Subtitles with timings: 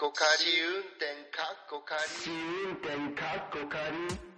[0.00, 0.24] こ仮
[0.62, 2.00] 運転かっこ仮
[2.64, 4.30] 運転かっこ仮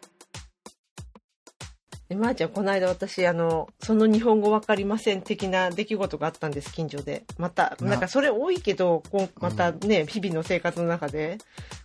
[2.08, 7.22] でまー、ちゃん、この間私、あの、その日本語わかりません的な出来事があったんです、近所で。
[7.38, 11.38] また、ななんかそれ多いけど、こんまたね、日々の生活の中で、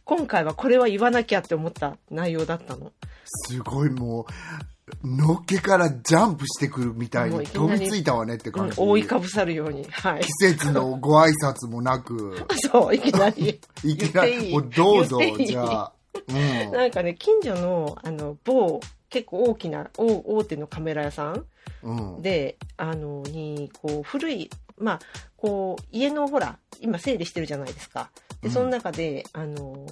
[0.05, 2.91] 今回はこれは言わなきゃって思った内容だったの。
[3.25, 4.25] すごいもう、
[5.03, 8.75] のっけからジャンプしてくるみたいにもういきなり飛びついたわねってうん感じ。
[8.77, 9.85] 覆いかぶさるように。
[9.91, 10.21] はい。
[10.21, 12.37] 季節のご挨拶もなく、
[12.71, 13.59] そう、いきなり。
[13.83, 15.91] いきなり、言っていいもうどうぞ言ってい、いじゃあ。
[16.27, 16.71] うん。
[16.71, 21.45] なんかね、近所の、あの、某、結構大きな、大大手のカメラ屋さん
[21.83, 22.21] うん。
[22.21, 24.99] で、あの、に、こう、古い、まあ、
[25.35, 28.09] こう、家のほら、今整理してるじゃないですか。
[28.41, 29.85] で、うんその中で、あの、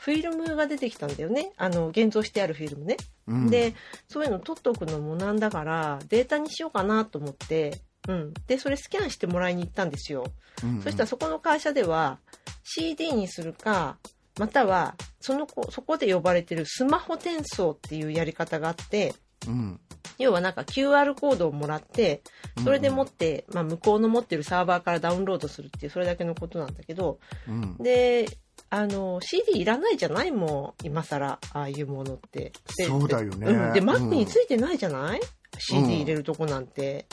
[0.00, 1.52] フィルムが出てきたんだよね。
[1.58, 2.96] あの、現像してあるフィルムね。
[3.26, 3.74] うん、で、
[4.08, 8.32] そういうの撮っておくのもなんだから、データにしようかなと思って、うん。
[8.46, 10.24] で、それスキャンしてもらいに行ったんですよ。
[10.62, 12.18] うんうんそしたらそこの会社では
[12.64, 13.98] CD にするか、
[14.38, 19.14] またはその子、そこで呼ばれてるスマホ転送っていうやり方があって、
[19.46, 19.80] うん。
[20.18, 22.22] 要はなんか QR コードをもらって、
[22.64, 27.76] それでもって、まあ向こうの持ってるサーバーからダウンロードするっていう、それだけのことなんだけど、うん。
[27.78, 28.26] で、
[28.72, 32.52] あの、CD いらないじゃないもん、今更、ああいうものって。
[32.76, 35.20] でそうだよねうん、で、うん Mac についてないじゃない、
[35.58, 37.06] ?CD 入れるとこなんて。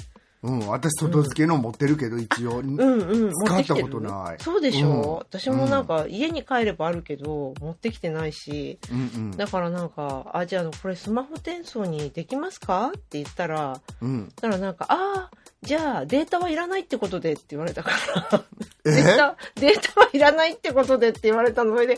[0.43, 0.59] うん。
[0.67, 2.59] 私、外付けの持ってるけど、一応。
[2.59, 9.31] うんうん、持ってきてる使ったことないそうでしょ、うん私もなんか家に帰ればあるけど、持ってきてないし、うんうん。
[9.31, 12.89] だからなんか、あ、じゃあこれスマホ転送にできますか？
[12.89, 14.31] って言ったら、うん。
[14.35, 17.89] たらなんか、ああ、じゃあデータはいらないってことでって言われたか
[18.31, 18.43] ら、
[18.85, 18.91] え？
[18.91, 21.75] データ、データはいらないってことでって言われたの。
[21.75, 21.97] で、え、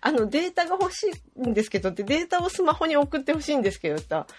[0.00, 4.36] あのデータが欲しいんですけどって、データをスマホに送ってほしいんですけどって言ったら、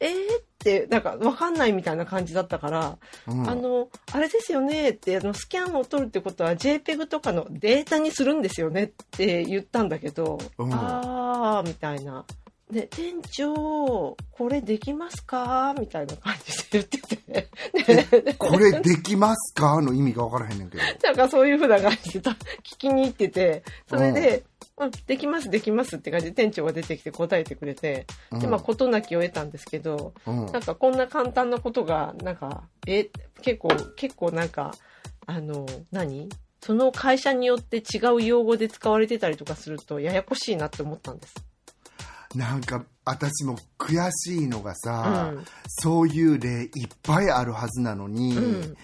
[0.00, 3.48] えーって、なんかわかんないみたいな感じだったから、うん。
[3.48, 10.74] あの、あれですよねって、あの、スキャンを取るってことは JPEG とかのデータにするんですよねって言ったんだけど、うん。
[10.74, 12.24] あー、みたいな。
[12.74, 15.74] で、店長、これできますか？
[15.78, 17.48] みたいな感じで言ってて。
[18.22, 19.80] で これできますか？
[19.80, 20.82] の意味が分からへんねんけど。
[21.04, 22.36] なんかそういうふうな感じでた聞
[22.78, 24.42] きに行ってて、それで、
[24.76, 30.46] うん、できます、できますって感じで店長が出てきて答えてくれて、で、まあ、事なきを得たんですけど、うん。
[30.46, 33.08] なんかこんな簡単なことが、なんか、え、
[33.42, 34.74] 結構、結構なんか、
[35.26, 36.28] あの、何？
[36.60, 41.34] その会社によって違う用語で使われてたりとかすると、ややこしいなって思ったんです。
[42.34, 48.76] なんか、私も悔しいのがさ、うんそういう例いっぱいあるはずなのに、うん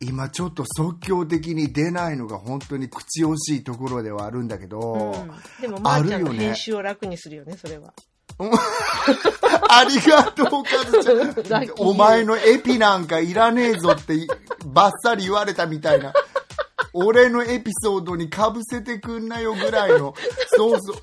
[0.00, 7.94] 今ちょっと即興的に出ないのが本当に口惜しいところではあるんだけど、うんでも、まー、ちゃんのあるよね編集を楽にするよね、それは。
[9.70, 11.04] ありがとう、カズ
[11.44, 11.66] ちゃん。
[11.78, 14.26] お前のエピなんかいらねえぞって、
[14.66, 16.12] バッサリ言われたみたいな。
[16.92, 20.14] 俺のエピソードにかぶせてくんなよぐらいの。
[20.56, 20.96] そうそう。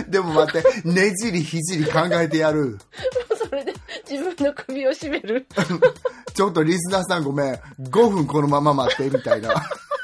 [0.08, 2.78] でも待って、ねじりひじり考えてやる。
[3.48, 3.74] それで
[4.08, 5.46] 自分の首を絞める。
[6.34, 7.54] ちょっとリスナーさんごめん。
[7.54, 9.50] 5分このまま待って、みたいな。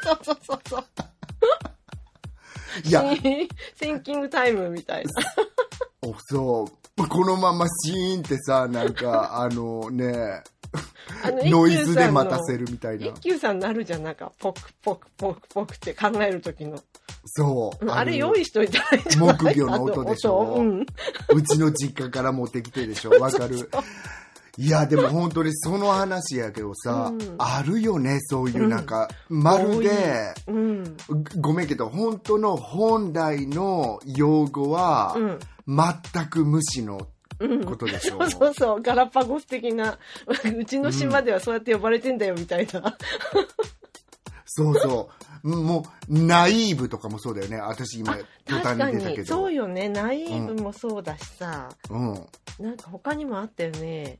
[0.02, 0.84] そうそうそうそう。
[2.84, 3.02] いや、
[3.80, 5.10] シンキングタイムみたいな。
[6.02, 7.08] おそう。
[7.08, 10.42] このままシーンってさ、なんか、あのね、
[11.24, 13.20] あの ノイズで待たせるみたいな一。
[13.20, 16.78] 休さんなるじゃん、なんか、ポクポクポクポクって考える時の。
[17.26, 17.84] そう。
[17.84, 20.86] うんあれの用意しといたらいい木魚の音でしょうん。
[21.34, 23.70] うちの実家から持ってきてでしょわかる
[24.56, 30.96] いや、でも本当にその話やけどさ、うんあるよね、そういうなんか、まるで、うん。
[31.40, 35.38] ごめんけど、本当の本来の用語は、うん。
[35.66, 37.06] 全く無視のうん。
[37.64, 39.98] ことでしょ、そうそうそう、ガラパゴス的な、
[40.56, 42.96] うちの島ではそうやって呼ばれてんだよ、みたいな。
[44.44, 45.10] そうそ
[45.42, 45.48] う。
[45.48, 47.56] もう、ナイーブとかもそうだよね。
[47.56, 49.44] 私今、途端に出たけに、そど。
[49.44, 52.26] うよね、ナイーブもそうだしさ、うん。
[52.58, 54.18] なんか他にもあったよね。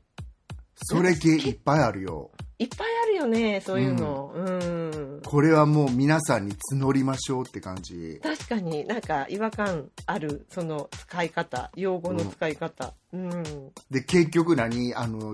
[0.81, 2.31] それ系いっぱいあるよ。
[2.57, 4.31] いっぱいあるよね、そういうの。
[4.35, 5.21] うん。
[5.25, 8.19] これはもう皆さんに募りましょうって感じ。
[8.21, 12.93] 確かになんか違和感ある、その使い方、用語の使い方。
[13.13, 13.43] うん。
[13.89, 14.93] で、結局何？
[14.93, 15.33] あの、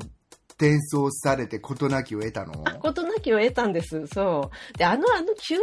[0.52, 2.64] 転送されて事なきを得たの？
[2.80, 4.08] ことなきを得たんです。
[4.08, 4.78] そう。
[4.78, 5.60] で、あの、あの QR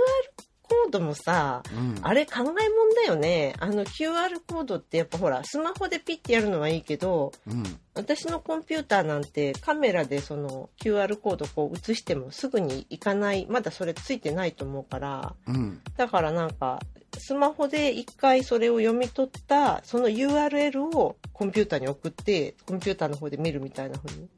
[0.69, 1.99] コードもさ、うん。
[2.02, 3.55] あれ考えもんだよね。
[3.58, 7.62] あの QR コードってやっぱほら、スマホでピッてやるのはいいけど、うん。
[7.94, 15.81] 私のコンピューターなんてカメラでその QR コードこう映してもすぐにいかない、まだそれついてないと思うから、うん。
[15.96, 16.81] だからなんか、
[17.19, 24.28] スマホで一回それを読み取った、その URL をコンピューターに送って、コンピューターの方で見るみたいな風に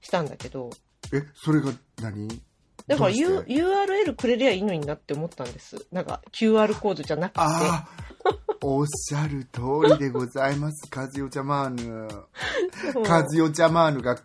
[0.00, 0.70] したんだけど、
[1.12, 2.28] え、それが何？
[2.90, 5.86] だから、ど U URL くれりゃいいのになって思ったんです。
[5.92, 7.40] なんか QR コードじゃなくて。
[8.62, 9.60] おっしゃる通
[9.94, 10.90] りでございます。
[10.90, 12.08] カズヨチャマーヌ。
[13.04, 14.18] カズヨチャマーヌが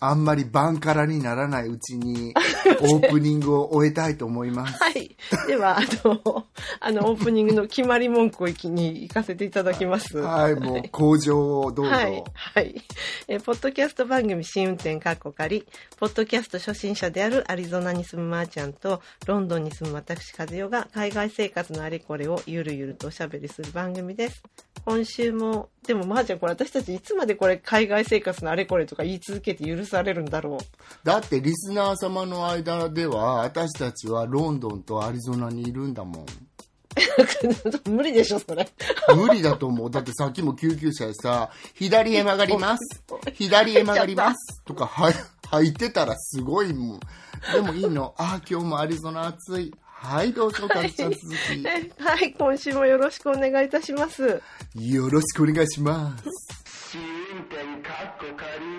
[0.00, 2.34] あんまりバンカラにならないうちに、
[2.80, 4.82] オープニングを終えたいと思います。
[4.82, 5.16] はい。
[5.46, 6.46] では、あの、
[6.80, 10.18] あの、オープニングの決まり文句を一気に行かせていただきます。
[10.18, 11.92] はい、もう、工場をどうぞ。
[11.92, 12.24] はい。
[12.34, 12.82] はい。
[13.28, 15.66] えーポッドキャスト番組新運転かっこ仮、
[15.98, 24.42] ポッドキャスト初心者であるアリゾナに住むまーちゃんと、ロンドンに住む私和代が海外生活のあれこれをゆるゆるとおしゃべりする番組です。
[24.84, 31.06] 今週も、でもまーちゃんこれ私たちいつまでこれ海外生活のあれこれとか言い続けて許されるんだろう。
[31.06, 36.26] だってリスナー様の間では、私たちはロンドンとアリゾナにいるんだもん。
[37.88, 38.68] 無理でしょ、それ。
[39.16, 39.90] 無理だと思う。
[39.90, 43.02] だってさっきも救急車でさ、左へ曲がります。
[43.34, 44.62] 左へ曲がります。
[44.64, 45.14] とか、はい、
[45.48, 47.00] 入ってたらすごいもん。
[47.52, 48.14] でもいいの。
[48.18, 49.74] ああ、今日もアリゾナ暑い。
[50.02, 52.02] はい、どうぞ、かずちゃん続き。
[52.02, 54.42] はい、今週もよろしくお願いいたします。
[54.74, 56.98] よろしくお願いします。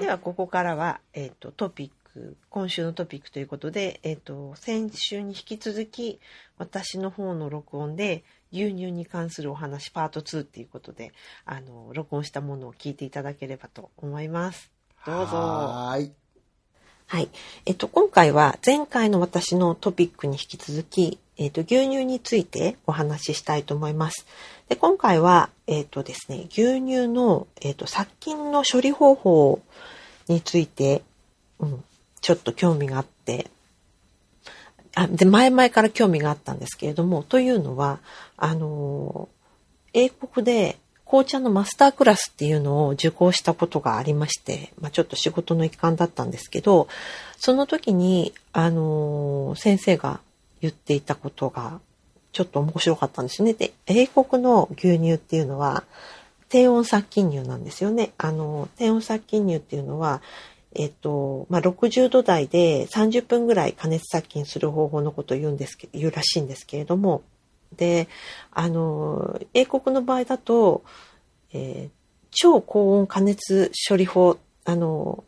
[0.01, 6.19] ではここからは、えっとトピック今週のトピックということで、えっと先週に引き続き
[6.57, 11.13] 私の方の録音で牛乳に関するお話パート2っていうことで
[11.45, 14.71] あの録音したものを聞いていただければと思います。
[15.05, 15.37] どうぞ。
[15.37, 16.22] はーい。
[17.13, 17.29] はい。
[17.67, 24.25] えっと、今回は前回の私のトピックに引き続き、えっと、牛乳についてお話ししたいと思います。
[24.67, 29.61] で、今回は、えっとですね、牛乳の、えっと、殺菌の処理方法
[30.27, 31.03] について、
[31.59, 31.83] うん、
[32.19, 33.45] ちょっと興味があって、
[34.95, 37.99] あ、で、前々から興味があったんですけれども、というのは、
[38.37, 39.29] あの、
[39.93, 40.79] 英国で
[41.13, 46.87] 紅茶のマスタークラスっていうのを受講したことがありまして、まあ、ちょっと仕事の一環だったんですけど、
[47.37, 50.21] その時に、あの、先生が
[50.59, 51.79] 言っていたことが、
[52.31, 53.53] ちょっと面白かったんですよね。
[53.53, 55.83] で、英国の牛乳っていうのは、
[56.49, 58.13] 低温殺菌乳なんですよね。
[58.17, 60.23] あの、低温殺菌乳っていうのは、
[60.73, 67.21] えっと、まあ、60度台で30分ぐらい加熱殺菌する方法のことを言うんですけど、言うらしいんですけれども、
[67.73, 68.07] で、
[68.51, 70.83] あの、英国の場合だと、
[71.53, 72.03] えー
[72.33, 75.23] 超高温加熱処理法、あの、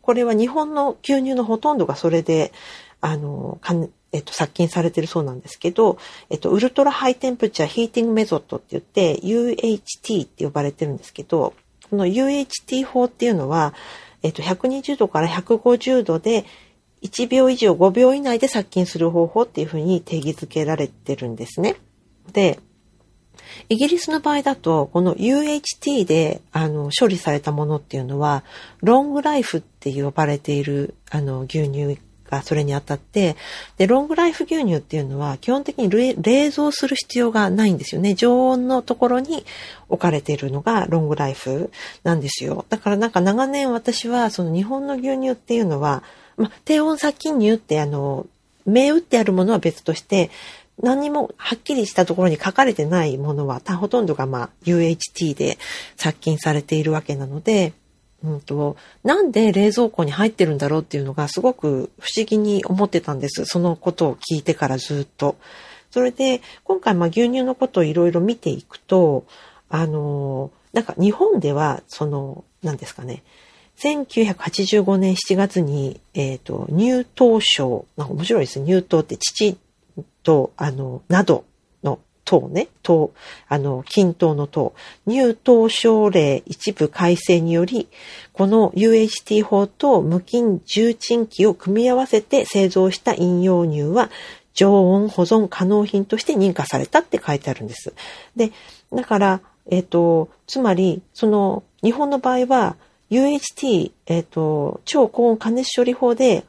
[0.00, 2.52] これは日本の牛乳のほとんどがそれで、
[3.00, 3.74] あの、か
[4.12, 5.98] えっと、殺菌されてるそうなんですけど、
[6.30, 11.52] えっと、ウルトラハイテンプチャーヒーティングメソッドって言って、UHT って呼ばれてるんですけど、
[11.90, 13.74] この UHT 法っていうのは、
[14.22, 16.44] えっと、120度から150度で
[17.04, 21.76] 1秒以上5秒以内で殺菌する方法っていうふうに定義づけられてるんですね。
[22.32, 22.58] で、
[23.68, 28.42] イギリスの場合だと、この UHT であの処理されたものっていうのは、
[28.80, 31.98] ロングライフって呼ばれているあの牛乳
[32.30, 33.36] がそれにあたって、
[33.76, 38.14] で、ロングライフ牛乳っていうのは基本的に冷蔵する必要がないんですよね。
[38.14, 39.44] 常温のところに
[39.88, 41.70] 置かれているのがロングライフ
[42.02, 42.64] なんですよ。
[42.70, 46.02] だからなんか長年私はその日本の牛乳っていうのは、
[46.36, 48.26] まあ、低温殺菌乳ってあの、
[48.66, 50.30] 銘打ってあるものは別として、
[50.82, 55.58] 何もはっきりしたところに書かれてないものは、ほとんどがまあ UHT で
[55.96, 57.72] 殺菌されているわけなので、
[58.24, 63.44] うんと、なんで冷蔵庫に入ってるんだろうっていうのがすごく不思議に思ってたんです。
[63.44, 65.36] そのことを聞いてからずっと。
[65.90, 69.26] それで、今回まあ牛乳のことをいろいろ見ていくと、
[69.68, 73.22] あの、なんか日本では、その、何ですかね、
[73.78, 78.66] 1985年7月に、えっ、と、乳糖症、なんか面白いですね。
[78.66, 79.58] 乳糖って父
[80.22, 81.44] と、あの、など
[81.82, 83.12] の糖ね、糖、
[83.48, 84.74] あの、均等の糖。
[85.08, 87.88] 乳糖症例一部改正により、
[88.32, 94.10] この UHT 法と無菌重鎮機を組み合わせて製造した飲用乳は、
[94.54, 97.92] 常温保存可能品として認可されたって書いてあるんです。
[98.36, 98.52] で、
[98.92, 99.40] だから、
[99.70, 102.76] えっ、と、つまり、その、日本の場合は、
[103.14, 106.44] UHT、えっ、と、超高温加熱処理法で、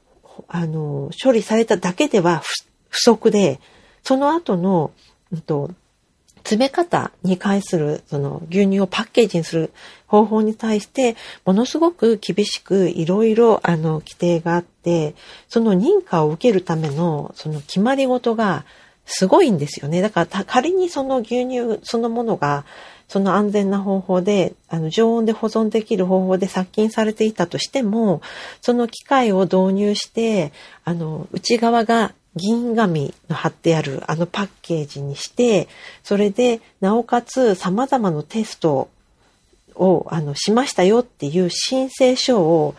[0.48, 2.41] あの、処理されただけでは
[2.89, 3.60] 不足で、
[4.03, 4.91] その後の、
[5.31, 5.72] うんと、
[6.38, 9.72] 詰め方に関する、その牛乳をパッケージにする
[10.05, 15.15] 方法に対して、ものすごく厳しくいろいろ、あの、規定があって、
[15.50, 18.63] その認可を受けるための、その決まり事が
[19.05, 20.01] すごいんですよね。
[20.01, 22.65] だから仮にその牛乳そのものが、
[23.07, 28.21] その安全な方法で、あの、常温で保存できる方法で殺菌されていたとしても、
[28.62, 30.51] その機械を導入して、
[30.83, 35.67] あの、内側が銀紙の貼ってあるあのパッケージにして、
[36.03, 38.89] それで、なおかつ様々なテスト
[39.75, 42.75] を、あの、しましたよっていう申請書を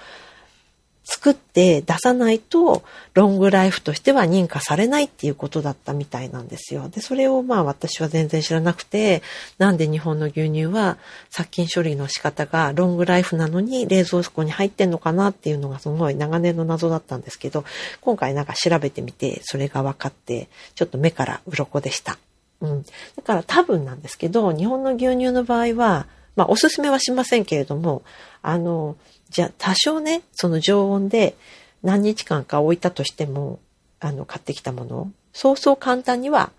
[1.08, 2.82] 作って出さないと、
[3.14, 6.88] ロングライフとしては認可されないっていうことだったみたいなんですよ。
[6.88, 9.22] で、それをまあ私は全然知らなくて、
[9.58, 10.98] なんで日本の牛乳は
[11.30, 17.64] 殺菌処理の仕方がロングライフなのに冷蔵庫に入ってんのかなっていうのがすごい長年の謎だったんですけど、
[18.00, 22.18] 今回なんか調べてみて、それが分かって、ちょっと目から鱗でした。
[22.60, 22.82] うん。
[22.82, 28.02] だから多分なんですけど、日本の牛乳の場合は、まあおすすめはしませんけれども、
[28.42, 28.96] あの、
[29.30, 31.36] じゃあ多少ね、その常温で
[31.82, 33.58] 何日間か置いたとしても、
[34.00, 36.50] あの、買ってきたもの、そうそう簡単には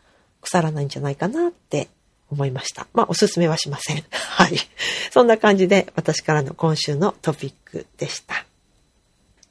[0.41, 1.88] 腐らないんじゃないかなって
[2.29, 2.88] 思いました。
[2.93, 4.03] まあおすすめはしません。
[4.12, 4.57] はい。
[5.12, 8.45] そんな感じで私からの今週のトピックでした。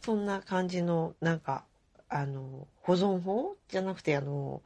[0.04, 1.64] そんな感じの、なんか、
[2.08, 4.62] あの、保存法じゃなくて、あの、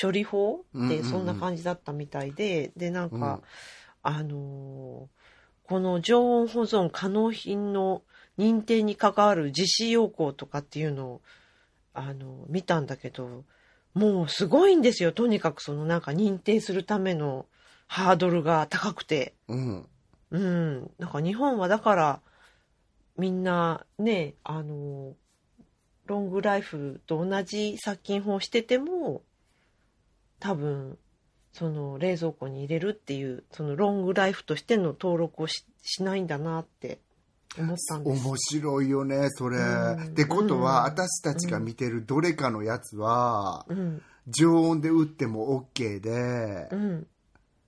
[0.00, 3.42] 処理法ってうんうんうんそんな感じだったみたいで、で、なんか、うん
[4.02, 5.08] あの
[5.68, 8.02] この常温保存可能品の
[8.38, 11.20] 認定に関わる実施要項とかっていうのを、
[11.92, 13.44] あの、見たんだけど、
[13.92, 15.12] もうすごいんですよ。
[15.12, 17.46] とにかくそのなんか認定するための
[17.86, 19.34] ハードルが高くて。
[19.48, 19.86] うん。
[20.30, 20.90] うん。
[20.98, 22.20] なんか日本はだから、
[23.18, 25.14] みんなね、あの、
[26.06, 29.22] ロングライフと同じ殺菌法をしてても、
[30.40, 30.96] 多分、
[31.52, 37.00] その冷蔵庫に入れるっていう、そのロングライフとしての登録をししないんだなって
[37.58, 38.26] 思ったんです。
[38.26, 39.58] 面白いよね、それ。
[39.58, 44.02] うんってことは、うん私たちが見てるどれかのやつは、うん。
[44.28, 47.06] 常温で打っても OK でう、ん。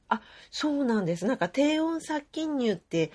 [0.09, 0.21] あ、
[0.51, 1.25] そうなんです。
[1.27, 3.13] なんか低温殺菌乳って、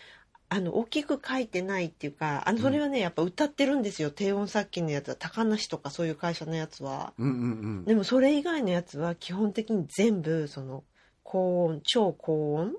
[0.48, 4.12] あの、大きく書いてないっていうか、あの、それはね、やっぱ歌ってるんですよ。
[4.12, 7.14] 低温殺菌のやつは、高梨とかそういう会社のやつは。
[7.18, 7.86] うんうんうん。
[7.86, 10.84] でもそれ以外のやつは基本的に全部、その、
[11.24, 12.76] 高温、超高温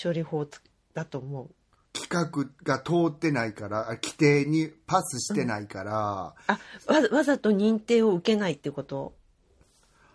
[0.00, 0.46] 処理法
[0.94, 1.50] だと思う。
[1.94, 9.14] 規格が通ってないから、あ規定にパスしてないから、あ、わざわざと認定を受けないってこと？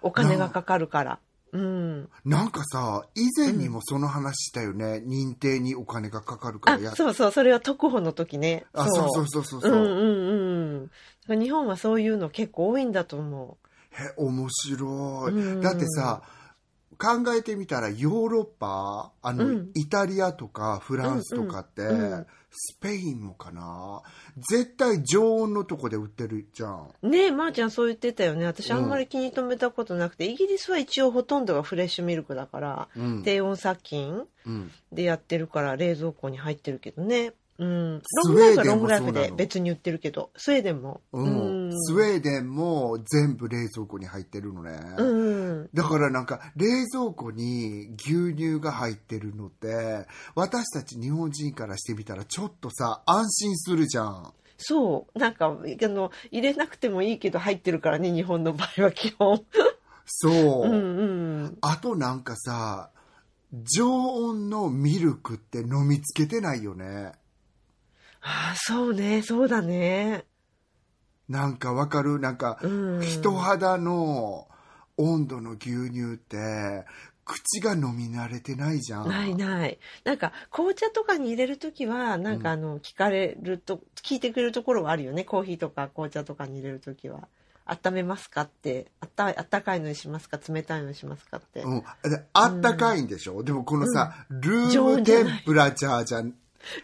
[0.01, 1.19] お金がかかるから。
[1.53, 2.09] うん。
[2.25, 5.03] なんかさ、以前にもその話したよね。
[5.05, 8.65] 認定にお金がかかるかあらや、そうそう、それは特保の時ね。
[8.73, 9.71] あ、そうそうそうそうそう。
[9.71, 9.95] うんうんう
[10.79, 10.89] ん
[11.29, 11.39] うん。
[11.39, 13.57] 日本はそういうの結構多いんだと思
[13.91, 15.31] へ、面白い。
[15.33, 16.21] うんだってさ、
[16.97, 24.01] 考えてみたらヨーロッパ、あの、うんイタリアとかフランスとかって、うんうんスペインもかな？
[24.49, 26.89] 絶対常温のとこで売ってるじゃん。
[27.01, 27.09] う。
[27.09, 28.45] ねえ、まー、ちゃんそう言ってたよね。
[28.45, 33.23] 私あんまり気に留めたことなくて、イギリスは一応ほとんどがフレッシュミルクだから、うん。
[33.23, 34.71] 低温殺菌うん。
[34.91, 37.33] でやってるから冷蔵庫に入ってるけどね。
[37.61, 38.01] うん。
[38.03, 41.01] スロングライフはウェーデンもロングラで別に売ってるけど、スウェーデンも。
[41.13, 41.71] うん。
[41.71, 44.79] スウェーデンも全部冷蔵庫に入ってるのね。
[44.97, 45.03] う
[45.65, 45.69] ん。
[45.71, 54.33] だからなんか冷蔵庫に牛乳が入ってるのって私たち日本人からしてみたらちょっとさ安心するじゃん。
[54.57, 55.19] そう。
[55.19, 55.49] なんか、あ
[55.87, 59.43] の、入れなくてもいいけど入ってるからね、日本の場合は基本。
[60.05, 60.33] そう。
[60.65, 61.03] うんう
[61.45, 61.57] ん。
[61.61, 62.89] あとなんかさ
[63.53, 67.11] 常温のミルクって飲みつけてないよね。
[68.21, 70.25] ああ、そうね、そうだね。
[71.27, 72.19] なんかわかる？
[72.19, 73.01] なんかうん。
[73.01, 74.47] 人肌の
[74.97, 76.85] 温度の牛乳って
[77.23, 79.09] 口が飲み慣れてないじゃん。
[79.09, 79.79] ないない。
[80.03, 85.23] なんか、紅茶とかに入れるときは、なんかあの、聞かれると、聞いてくれるところはあるよね。
[85.23, 87.27] コーヒーとか紅茶とかに入れるときは。
[87.65, 90.39] 温めますかって、あった、あったかいのにしますか？
[90.45, 91.61] 冷たいのにしますかって。
[91.61, 91.85] うん、で
[92.33, 96.33] あったかいんでしょ、でもこのさ、ルームテンプラチャーじゃん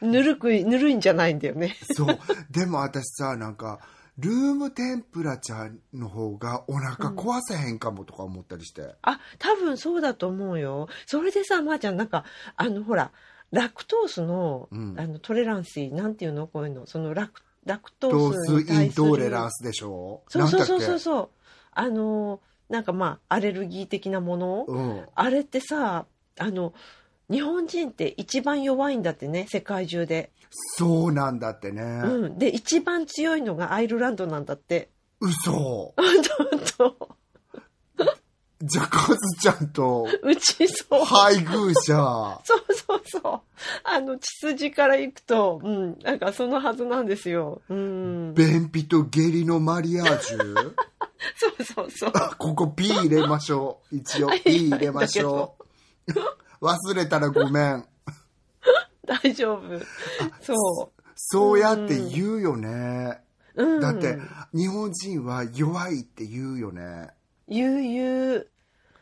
[0.01, 1.75] ぬるくい、ぬるいんじゃないんだよね。
[1.93, 2.19] そう。
[2.51, 3.79] でも私さ、なんか、
[4.17, 8.96] room tempeラチャーの方がお腹壊せへんかもとか思ったりして。
[9.03, 10.88] あ、多分そうだと思うよ。
[11.05, 12.24] それでさ、まーちゃん、なんか、
[12.55, 13.12] あの、ほら、
[13.51, 16.48] lactose の、うんあの、 tolerancy、なんていうの？
[16.48, 16.86] こういうの。
[16.86, 19.07] そのラク、 lactose インに対する。
[19.07, 20.24] tolerance でしょ？
[20.27, 21.29] そうそうそうそうそう。
[21.72, 24.65] あの、なんかまあ、アレルギー的なもの？
[24.65, 25.05] けうん。
[25.15, 26.07] あれってさ、
[26.39, 26.74] あの、
[27.29, 30.31] 日本人って一番弱いんだってね、世界中で。
[30.77, 31.81] そうなんだってね。
[31.81, 32.38] うん。
[32.38, 34.89] で、一番強いのがアイルランドなんだって。
[35.19, 35.51] 嘘。
[35.98, 36.24] ほん
[36.77, 37.17] と
[38.63, 41.05] じゃあ、カズちゃんとうちそう。
[41.05, 42.41] 配偶者。
[42.43, 43.41] そうそうそう。
[43.84, 47.62] あの、血筋からいくと、うん、なんかそのはずなんですよ。
[47.69, 48.34] うん。
[48.34, 50.55] 便秘と下痢のマリアージュ？
[51.38, 52.12] そうそうそう。
[52.15, 53.96] あここ P 入れましょう。
[53.96, 55.55] 一応 P 入れましょ
[56.07, 56.13] う。
[56.61, 57.85] 忘れたらごめん。
[59.05, 59.79] 大丈夫。
[60.41, 63.19] そそうやって言うよね。
[63.55, 63.63] う。
[63.63, 63.81] うん。
[63.81, 64.17] だって、
[64.53, 67.09] 日本人は弱いって言うよね。
[67.47, 68.47] 言う言う。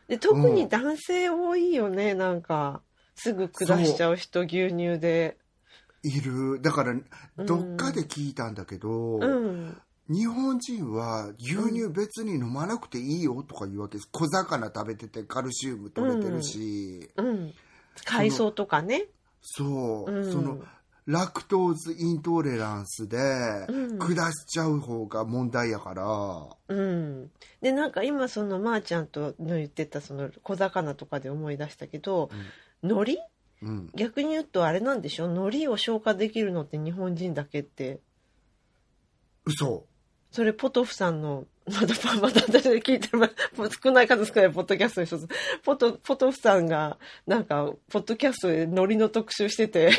[0.07, 2.81] で、特に男性多いよね、なんか。
[3.15, 5.37] すぐ下しちゃう人、牛乳で。
[6.03, 6.61] いる。
[6.61, 6.95] だから、
[7.43, 9.81] どっかで聞いたんだけど、うん。
[10.07, 14.09] 日本人は牛乳別に飲まなくていいよとか言うわけです。
[14.11, 17.53] 小魚食べててカルシウム取れてるし、うん。
[18.05, 19.05] 海藻とかね。
[19.41, 20.59] そう、うんその、
[21.07, 23.17] ラクトーズイントレランスで、
[23.67, 26.05] うん下しちゃう方が問題やから、
[26.67, 27.31] うん。
[27.61, 32.29] で、なんか今そのまーちゃんとの言ってたその小魚とかで思い出したけど、
[32.83, 33.17] 海苔？
[33.63, 33.89] うん。
[33.95, 35.25] 逆に言うとあれなんでしょ？
[35.25, 38.01] 海苔を消化できるのって日本人だけって。
[39.45, 39.85] 嘘。
[40.35, 43.33] それポトフさんの、まだ、まだ私で聞いてる、
[43.81, 45.29] 少ない数少ないポッドキャストの一つ。
[45.63, 49.91] ポト、ポトフさんが、なんか、ポッドキャストで海苔の特集してて、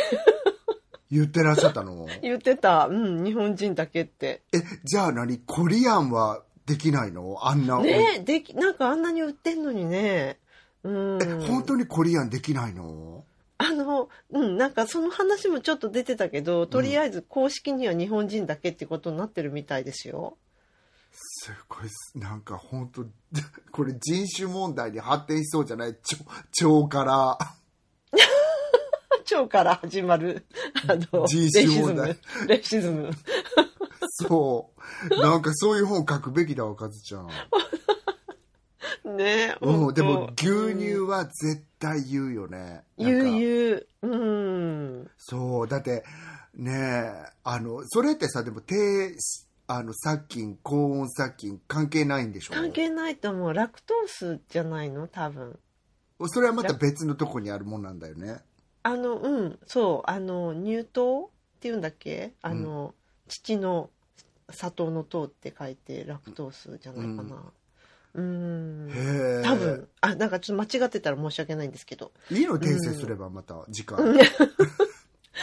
[1.10, 2.06] 言ってらっしゃったの？
[2.20, 4.42] 言ってた、うん、日本人だけって。
[4.52, 5.38] え、じゃあ何？
[5.38, 7.38] コリアンはできないの？
[7.40, 7.80] あんな。
[7.80, 10.36] ねえ、でき、なんかあんなに売ってんのにね。
[10.82, 11.18] うん。
[11.22, 13.24] え、本当にコリアンできないの？
[13.58, 20.36] あの、うん、なんかその話もちょっと出てたけど、とりあえず公式には日本人だけってことになってるみたいですよ。
[21.12, 23.06] すごいなんか本当
[23.72, 25.96] これ人種問題に発展しそうじゃない？
[26.60, 27.38] 腸腸から。
[29.32, 30.46] 腸から始まる、
[30.86, 32.46] あの、レ人種問題ム。
[32.46, 33.10] レシズム。
[34.28, 34.70] そ
[35.10, 35.16] う。
[35.20, 37.28] なんかそういう本書くべきだわ、カズちゃん。
[39.06, 42.82] ねうん、でも牛乳うんは絶対言うよね。
[42.98, 43.86] 言う言う。
[44.02, 44.08] う
[45.04, 45.10] ん。
[45.16, 46.04] そう、だって、
[46.54, 49.16] ねえ、あの、それってさ、でも低、
[49.68, 52.54] あの、殺菌、高温殺菌関係ないんでしょ？
[52.54, 53.52] 関係ないと思う。
[53.52, 55.06] ラクトースじゃないの？
[55.08, 55.58] 多分。
[56.28, 58.38] それはまた別のとこにあるもんなんだよね。
[58.84, 62.32] あの、うん、そう、あの、乳糖っていうんだっけ？
[62.42, 62.94] あの、
[63.28, 63.90] 父の
[64.50, 67.34] 砂糖の糖って書いてラクトースじゃないかな。
[67.34, 67.52] うん。
[68.18, 69.42] へえ。
[69.44, 69.88] 多分。
[70.00, 72.12] あ、なんかちょっと間違ってたら申し訳ないんですけど。
[72.30, 73.98] いいの訂正すればまた次回。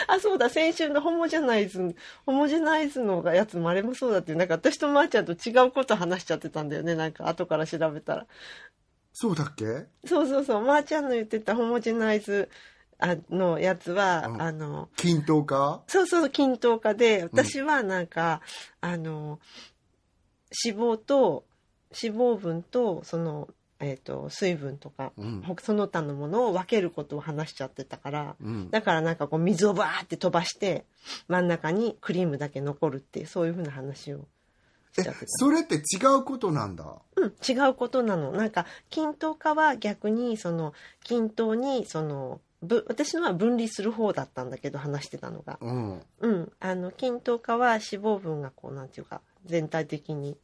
[0.08, 1.94] あ、そうだ、先週のホモジェナイズ、
[2.26, 8.26] ホモジェナイズのやつもあれもそうだってなんか私とまーちゃんと違うこと話しちゃってたんだよね、なんか後から調べたら。
[9.12, 9.86] そうだっけ？
[10.04, 12.48] そうそうそう、まーちゃんの言ってたホモジェナイズ
[12.98, 14.42] あのやつは、うん。
[14.42, 18.40] あの、均等かそうそう、均等化で、私はなんか、
[18.80, 19.38] あの、
[20.64, 21.44] 脂肪と、
[22.00, 23.48] 脂肪分と、その、
[23.80, 28.70] えっ、と、水分とか、うんほその他のものを分けることを話しちゃってたから、うん。
[28.70, 30.84] だからなんかこう水をバーって飛ばして、
[31.28, 34.26] 真ん中にクリームだけ残るっていう、そういうふうな話を
[34.92, 35.80] しえそれって違
[36.18, 36.84] うことなんだ？
[37.16, 38.30] うん、違うことなの。
[38.30, 45.58] なんか、均等化は逆に、その、均等に、その、ぶ私のは分離する方だったんだけど、話してたのが。
[45.60, 46.00] うん。
[46.20, 46.52] うん。
[46.60, 50.36] あの、均等化は脂肪分がこう、なんていうか、全体的に、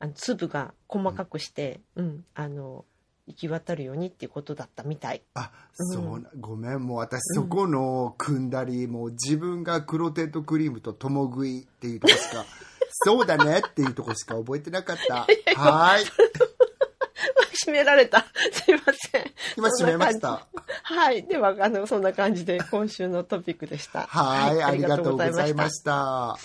[0.00, 2.84] あの粒が細かくして、うん、あの、
[3.26, 5.22] 行き渡るようにっていうことだったみたい。
[5.34, 12.44] あ、うんそうな、ごめん、もう私そこの組んだり、もう自分がクロテッドクリームと共食いっていうとこしか、
[13.04, 15.26] そうだねっていうとこしか覚えてなかった。
[15.54, 16.06] はーい。
[17.52, 18.24] 閉められた。
[18.52, 19.30] すいません。
[19.58, 20.46] 今閉めました。
[20.82, 21.24] はい。
[21.24, 24.06] では、あの、そんな感じで今週のトピックでした。
[24.06, 26.38] はい、ありがとうございました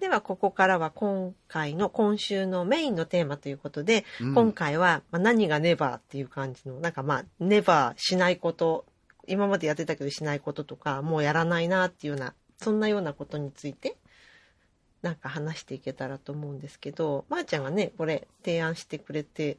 [0.00, 4.34] では、ここからは今回の今週のメインのテーマということで、うん。
[4.34, 8.84] 今回は、まあ、何がネバーっていう感じの、なんかまあ、ネバーしないこと、
[9.26, 13.96] 今までやってたけどしないこととか、もうやらないなっていうような、そんなようなことについて、
[15.02, 19.58] なんか話していけたらと思うんですけど、まー、ちゃんがね、これ提案してくれて、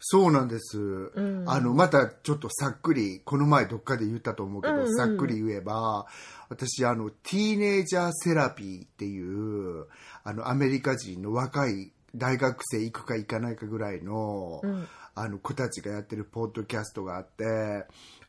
[0.00, 0.78] そうなんです。
[0.78, 1.44] ん。
[1.46, 4.96] あの、またちょっとさっくり、この前どっかで言ったと思うけど、うんうん。
[4.96, 6.06] さっくり言えば、
[6.48, 9.86] 私、あの、ティーネージャーセラピーっていう、
[10.22, 14.88] あの、アメリカ人の若い大学生行くか行かないかぐらいの、うん。
[15.14, 17.44] あの子たちがやってるポッドキャストがあって、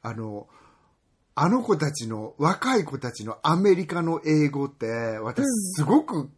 [0.01, 0.47] あの、
[1.35, 4.87] あの子たちの、若い子たちのアメリカの英語って、
[5.21, 6.29] 私すごく聞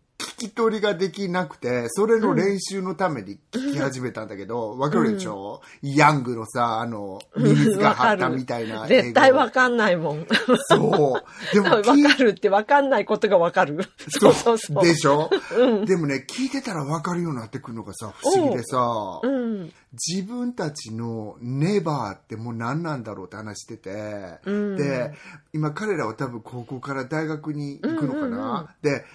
[0.47, 8.87] き取りができなくて、それの練習のために聞き始めたんだけど、わかるでしょ、ヤングのさ、あの、ミミズが張ったみたいな。
[8.87, 10.25] 絶対わかんないもん。
[10.69, 11.53] そう。
[11.53, 13.79] でもわかるってわかんないことがわかる。
[14.09, 14.83] そうそうそう。
[14.83, 19.73] でしょ、うんでもね、聞いてたらわかるようになってくるのがさ、不思議でさ、うん。
[19.93, 25.11] 自分たちのネバーってもう何なんだろうって話してて、うんで
[25.53, 29.05] 今彼らは多分高校から大学に行くのかな、うんうんうんで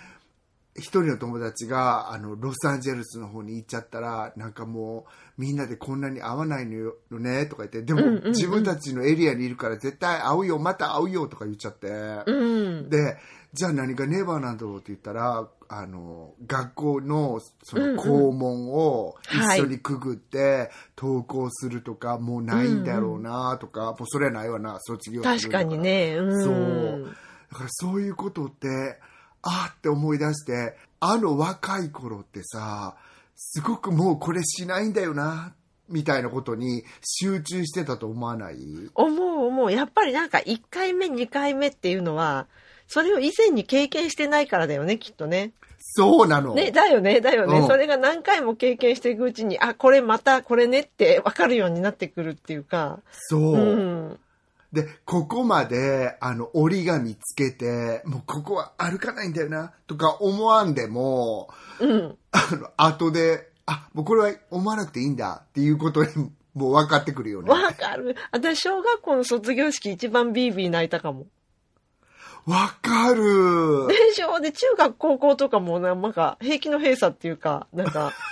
[0.78, 5.06] 一人の友達があのロサンゼルスの方に行っちゃったらなんかも
[5.38, 11.88] うみんなでこんなに会わないのよねとか言ってでも自分たちのエリアにいるから絶対会うよまた会うよとか言っちゃって、
[12.26, 12.90] うん。
[12.90, 13.16] で
[13.52, 25.78] じゃあ何がネバーなんだろうって言ったらあの、学校のその校門をはい一緒にくぐって登校するとか、もうないんだろうなとか、もうそれはないわな、卒業する確かに。
[25.78, 26.16] ね。
[26.16, 26.42] うん。
[26.42, 27.14] そう
[27.50, 29.00] だからそういうことって、
[29.48, 32.96] あーって思い出して、あの若い頃ってさ、
[33.36, 35.54] すごくもうこれしないんだよな、
[35.88, 38.56] みたいなことに集中してたと思わない？
[38.94, 39.72] 思う思う。
[39.72, 42.46] やっぱりなんか1回目、2回目っていうのは、
[42.88, 45.52] それを以前に経験してないからだよね、きっとね。
[45.78, 46.54] そうなの。
[46.54, 47.60] ね、だよね、だよね。
[47.60, 53.00] うんそれが何回も経験していくうちに、あ、これまたこれねって分かるようになってくるっていうか。
[53.12, 53.40] そう。
[53.54, 54.18] うん。
[54.72, 61.48] で、ここまで、あの、折り紙つけて、もうここは歩かないんだよな、とか思わんでも、
[61.80, 62.16] うん。
[62.32, 66.10] あの、後で、あ、もうこれは思わなくていいんだっていうことに、
[66.54, 67.50] もう分かってくるよね。
[67.50, 68.16] わかる。
[68.32, 71.26] 私、小学校の卒業式一番ビービー泣いたかも。
[72.46, 73.86] わかる。
[73.88, 74.40] でしょ？
[74.40, 78.12] で、中学、高校とかもな、なんか、平気の閉鎖っていうか、なんか、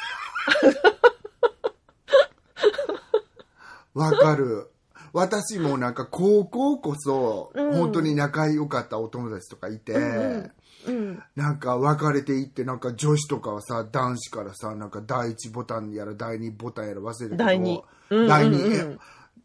[3.94, 4.70] わかる。
[5.14, 10.52] 私もなんか高校こそ、うん本当に仲良かったお友達とかいて、うん
[10.86, 11.22] うん。
[11.36, 18.96] なんか別れていって、なんか女子とかはさ、男子からさ、なんか第一ボタンやら第二ボタンやら忘れたけど、第二うん第二え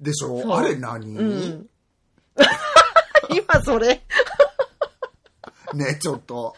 [0.02, 0.42] でしょ？
[0.42, 1.68] そうあれ何、うん。
[3.30, 4.02] 今それ。
[5.76, 6.56] ねちょっと。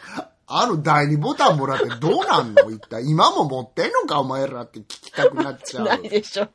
[0.48, 2.72] あの第二ボタンもらってどうなんの？
[2.72, 3.04] 一体。
[3.06, 4.20] 今も持ってんのか？
[4.22, 5.86] お前らって聞きたくなっちゃう。
[5.90, 6.48] ないでしょ。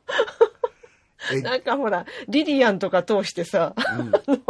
[1.33, 4.01] えなんかほら、リリアンとか通してさ、う
[4.33, 4.41] ん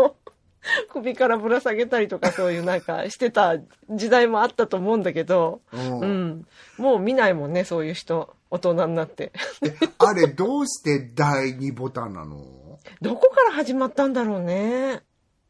[0.92, 3.54] 首からぶら下げたりとかそういうなんかしてた
[3.90, 6.48] 時代もあったと思うんだけど、うんうん。
[6.78, 8.36] もう見ないもんね、そういう人。
[8.50, 9.32] 大人になって。
[9.62, 12.80] えあれどうして第二ボタンなの？
[13.02, 15.04] どこから始まったんだろうね。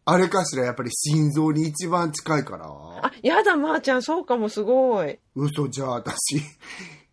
[0.06, 2.66] あれかしらやっぱり心臓に一番近いから？
[2.68, 5.18] あ、やだ、まー、ちゃん、そうかも、すごい。
[5.36, 6.42] 嘘じゃあ私、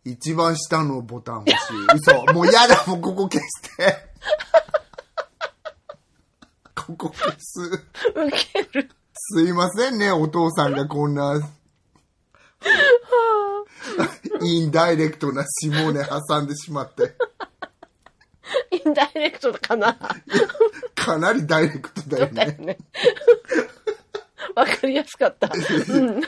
[0.04, 1.56] 一番下のボタン欲しい。
[1.96, 2.24] 嘘。
[2.34, 4.10] もうやだ、もうここ消して。
[6.74, 7.60] ここ消す。
[8.14, 8.90] ウケる。
[9.14, 11.40] すいませんね、お父さんがこんな、
[14.42, 17.14] インダイレクトな下根挟んでしまって。
[18.70, 19.96] インダイレクトかな？
[20.94, 22.32] かなりダイレクトだよね。
[22.32, 22.78] だよね。
[24.54, 25.50] わかりやすかった。
[25.52, 26.20] うん。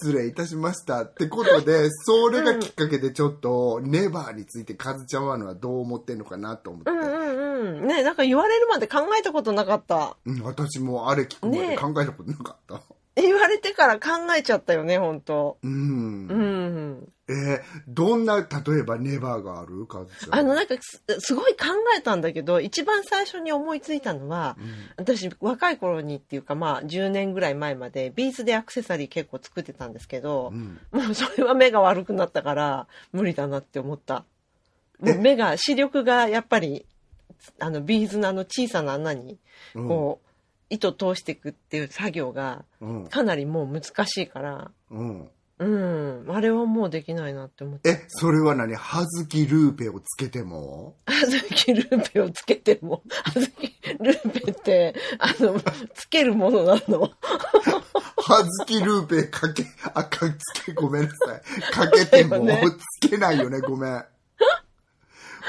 [0.00, 1.02] 失礼いたしました。
[1.02, 6.90] ってことで、それがきっかけでちょっと、ネバーについてカズちゃんはのはどう思ってんのかなと思って。
[6.90, 7.86] うんうんうん。
[7.86, 10.16] ねなんか言われるまで考えたことなかった。
[10.24, 12.82] うん私もあれ聞くまで考えたことなかった。
[13.16, 16.28] 言われてから考えちゃったよね、本当うん。
[16.28, 17.12] うん。
[17.28, 18.46] えーどんな、例
[18.78, 19.86] えばネバーがある？
[19.86, 20.34] カズちゃん。
[20.34, 24.56] あの、なんかす、すごい考えたんだけど、一番最初に思いついたのは、
[24.96, 30.78] 私、若い頃にっていうか、まあ、10年ぐらい前まで、ビーズでアクセサリー結構作ってたんですけどう、ん。
[30.92, 34.24] もうそれは目が悪くなったから、無理だなって思った。
[35.00, 36.84] もう目が、視力がやっぱり、
[37.58, 39.38] あの、ビーズのあの小さな穴に、
[39.74, 40.16] うん。
[40.70, 43.06] 糸通していくっていう作業が、うん。
[43.08, 45.28] かなりもう難しいから、うん。
[45.58, 47.90] うん、あれはもうできないなって思って。
[47.90, 48.74] え、それは何？
[48.76, 50.96] 葉月ルーペをつけても？
[51.04, 55.60] あずきルーペをつけても、あずきルーペって、あの、
[55.92, 57.10] つけるものなの
[58.16, 61.60] 葉月ルーペかけ、あ、かつけ、ごめんなさい。
[61.72, 62.46] かけても
[63.00, 64.04] つけないよね、ごめん。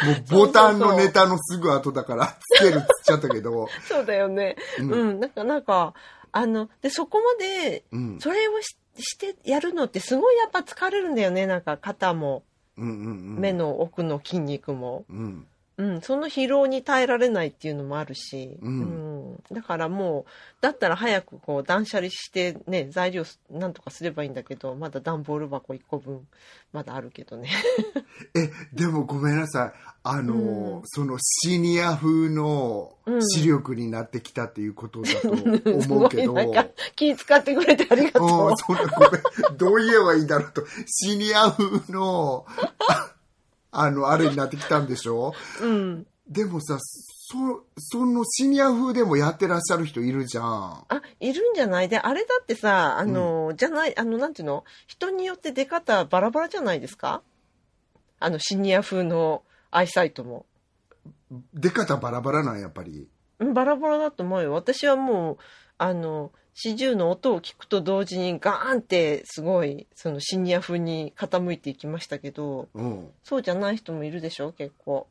[0.05, 4.55] もうボタンのネタのすぐ後だから、つけるっつっちゃったけど、 そうだよね。
[4.79, 5.93] ううんん、なんか、なんか、
[6.31, 8.19] あの、で、そこまで、うん。
[8.19, 11.47] それをししてやるのってすごいやっぱ疲れるんだよね。
[11.47, 12.43] なんか肩も、
[12.77, 13.39] うんうんうん。
[13.39, 15.05] 目の奥の筋肉も。
[15.09, 15.47] うん。
[15.81, 19.11] うん、その疲労に耐えられないっていうのもあるし、うんうん
[19.51, 20.25] だからもう、
[20.61, 26.27] だったら早くこう断捨離してね、材料なんとかすればいいんだけど、まだ段ボール箱1個分、
[26.71, 27.49] まだあるけどね。
[28.35, 29.73] え、でもごめんなさい。
[30.03, 35.27] あの、うんそのシニア風のうん視力になってきたっていうことだとす
[35.91, 38.57] 思うけど、ごいなんか気使ってくれてありがとうんう。
[38.57, 39.57] そんなごめん。
[39.57, 40.63] どう言えばいいんだろうと。
[40.85, 42.45] シニア風の、
[43.71, 45.33] ああの、あれになってきたんでしょ？
[45.61, 46.07] うん。
[46.27, 50.45] でもさ、そ、そのシニア風でもやってらっしゃる人いるじゃん。
[50.89, 51.89] あ、いるんじゃない？
[51.89, 54.63] で、あれだってさ、あの、じゃない、あの、なんていうの？
[54.87, 57.21] 人によって出方バラバラじゃないですか？
[58.19, 60.45] あの、シニア風のアイサイトも。
[61.53, 63.07] 出方バラバラなん、やっぱり。
[63.39, 64.53] うんバラバラだと思うよ。
[64.53, 65.37] 私はもう、
[65.81, 73.09] あの、四十の音を聞くと同時にガーンってすごい、そのシニア風に傾いていきましたけど、うん。
[73.23, 75.07] そうじゃない人もいるでしょ結構。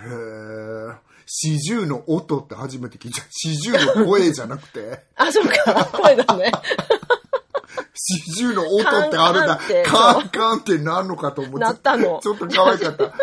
[0.00, 0.96] へえ。
[1.26, 3.22] 四十の音って初めて聞いた。
[3.30, 5.04] 四十の声じゃなくて。
[5.14, 6.50] あ、そうか、声だね。
[7.94, 9.60] 四十の音ってあるんだ。
[9.84, 11.60] カカンンカンってなんのかと思って。
[11.60, 13.14] なったのちょっと可愛かった。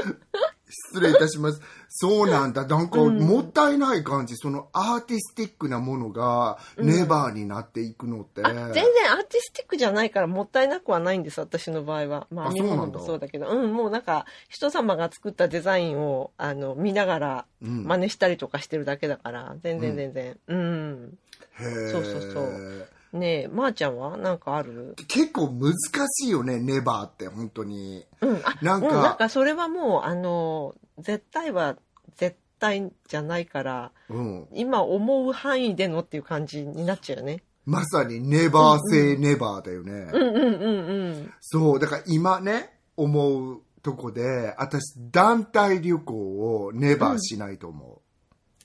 [0.89, 1.62] 失礼いたします。
[1.88, 2.65] そうなんだ。
[2.65, 4.36] なんか、うんもったいない感じ。
[4.36, 8.43] そのアーティスティックなものが、ネバーになっていくのって。
[8.43, 12.28] あ全然アーティスティックじゃないからもったいなくはないんです、私の場合は。
[12.32, 13.47] まあ、あ日本そうなんだもそうだけど。
[13.47, 20.38] うん、もうなんか、人様が作ったデザインを、あの、見ながら、うん真似したりとかしてるだけだから、全然全然。
[20.47, 21.17] うん。
[21.60, 24.95] へーそうそうそうねえ、まー、ちゃんはなんかある？
[25.08, 28.06] 結構難しいよね、ネバーって、本当に。
[28.22, 31.78] うん、あ、なんかうん、なんかそれはもう、あの、絶対は
[32.15, 34.48] 絶対じゃないから、うん。
[34.54, 37.41] 今思う範囲でのっていう感じになっちゃうよね。
[37.65, 40.10] まさにネバーセイネバーだよね。
[40.12, 41.34] うんうんうんうん。
[41.39, 48.02] そう、だから今ね、思うとこで、私、団体旅行をネバーしないと思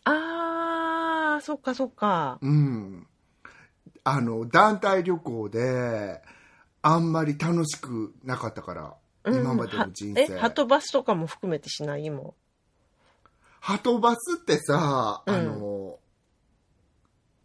[0.04, 2.38] あー、そっかそっか。
[2.42, 2.46] う。
[2.46, 3.06] うん。
[4.04, 6.22] あの、団体旅行で、
[6.82, 10.38] あんまり楽しくなかったから、うん今までの人え、生。
[10.38, 12.10] ハトバスとかも含めてしない？
[12.10, 12.34] も
[13.60, 15.98] ハトバスってさ、うんあの、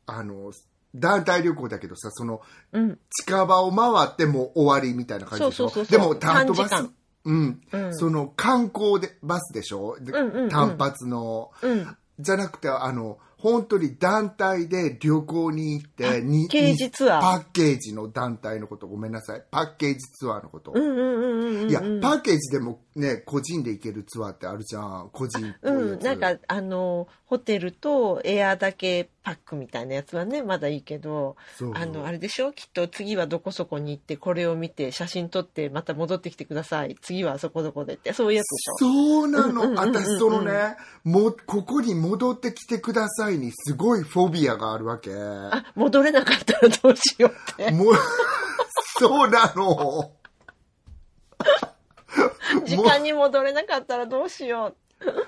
[0.06, 0.52] あの、
[0.94, 2.42] 団体旅行だけどさ、その、
[2.74, 3.00] うん。
[3.10, 5.70] 近場を回ってもう終わりみたいな感じでしょ？
[5.70, 6.90] そうそうそうそうでも、ハトバス
[7.24, 7.96] うん、うん。
[7.96, 11.52] その観光でバスでしょ、でうんうんうん単発の。
[11.62, 11.98] うん。
[12.20, 17.22] じゃなくて、あの、本当に団体で旅行に行って、にケージツアー。
[17.22, 19.44] パッケージの団体のこと、ごめんなさい。
[19.50, 20.74] パッケージツアーのこと。
[20.78, 25.10] いや、パッケージでもね、個人で行けるツアーってあるじゃん。
[25.14, 26.04] 個人うん、つ。
[26.04, 31.38] なんか、あの、ホテルとエアだけパックみたいなやつはね、まだいいけど、
[31.76, 36.98] あの、あれでしょきっと次はどこそこに行って、これを見て、写真撮って、また戻ってきてください。
[37.02, 39.76] 次はそこどこでって、そういうやつでしょそうなの。
[39.80, 45.12] 私、そのね、も、ここに戻ってきてくださいに、すごいフォビアがあるわけ。
[45.14, 47.72] あ、戻れなかったらどうしようって。
[47.72, 47.94] もう、
[49.00, 50.12] そうなの。
[52.66, 54.76] 時間に戻れなかったらどうしよ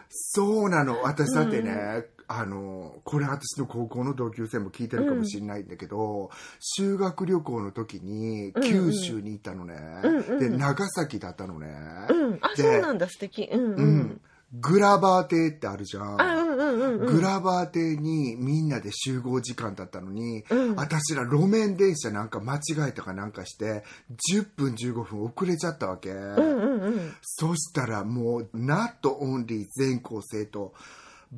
[0.09, 1.01] そうなの。
[1.03, 9.75] 私だってね、あの、これ私の高校の同級生も聞いてるかもしれないんだけど、修学旅行の時にうんうん九州に行ったのね。
[10.03, 11.67] うんうんで、長崎だったのね。
[12.09, 12.13] う。
[12.13, 12.39] うん。
[12.41, 13.49] あ、でそうなんだ、素敵。
[13.51, 14.21] うんううんん。
[14.53, 16.21] グラバー亭ってあるじゃん。
[16.21, 17.05] あ、うんうんうんうん。
[17.15, 23.83] グラバー亭にみんなで集合時間だったのに、うん私ら路面電車なんか間違えたかなんかして、
[24.31, 26.09] 10分15分遅れちゃったわけ。
[26.09, 27.13] うんうんうん。
[27.21, 30.73] そしたらもう、not only 全校生徒、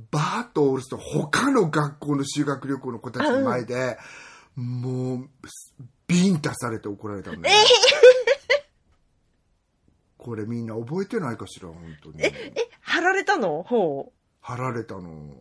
[0.10, 3.98] バーッとおると他の学校の修学旅行の子たちの前で、
[4.56, 5.30] もう、
[6.08, 7.50] ビンタされて怒られたのね。
[10.24, 12.24] これみんな覚えてないかしら、本当に。
[12.24, 12.34] え、
[12.82, 13.62] 貼られたの？
[13.62, 14.12] ほう。
[14.42, 15.34] 貼られたの。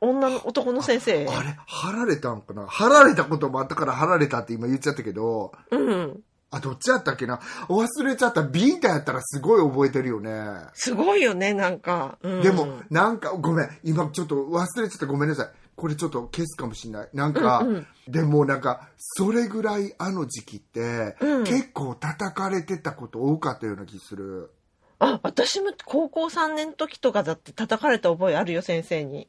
[0.00, 1.26] 女の、男の先生。
[1.26, 2.66] あれ、貼られたんかな？
[2.66, 6.20] 貼られたこともあったから貼られたって今言っちゃったけど、うん。
[6.50, 7.40] あ、どっちやったっけな？
[7.68, 8.42] 忘れちゃった。
[8.42, 10.30] ビンタやったらすごい覚えてるよね。
[10.74, 12.18] すごいよね、なんか。
[12.22, 13.70] うん、でも、なんか、ごめん。
[13.84, 15.06] 今ちょっと忘れちゃった。
[15.06, 15.48] ごめんなさい。
[15.76, 17.08] これちょっと消すかもしれない。
[17.12, 24.52] なんか、うんうんでもなんか、それぐらいあの時期って、うん結構叩かれてたこと多かったような気する。
[25.00, 29.28] あ、私も高校3年の時とかだって叩かれた覚えあるよ、先生に。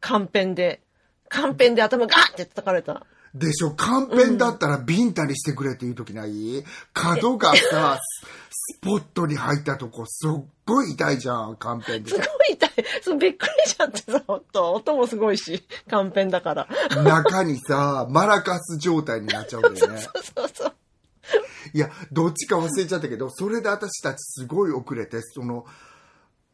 [0.00, 0.82] カンペンで。
[1.30, 3.06] カンペンで頭ガーって叩かれた。
[3.34, 6.64] でしょ、カンペンだったらビンタにしてくれっていう時ない？
[6.92, 7.98] 角がさ、
[8.50, 12.16] スポットに入ったとこ、すっごい痛いじゃん、カンペンです。
[12.16, 12.70] ごい痛い。
[13.02, 14.72] そう、びっくりしちゃってさ、ほんと。
[14.72, 16.68] 音もすごいし、カンペンだから。
[17.02, 20.00] 中にさ、マラカス状態になっちゃうんだよね。
[20.02, 20.72] そうそうそう。
[21.74, 25.66] いや、どっちか忘れちゃったけど、それで私たちすごい遅れて、その、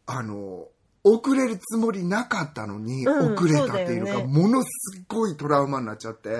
[0.06, 0.68] あの、
[1.04, 4.68] 遅れるつもりなかったのに、うん遅れたっていうのが、ものす
[5.06, 6.30] ごいトラウマになっちゃって。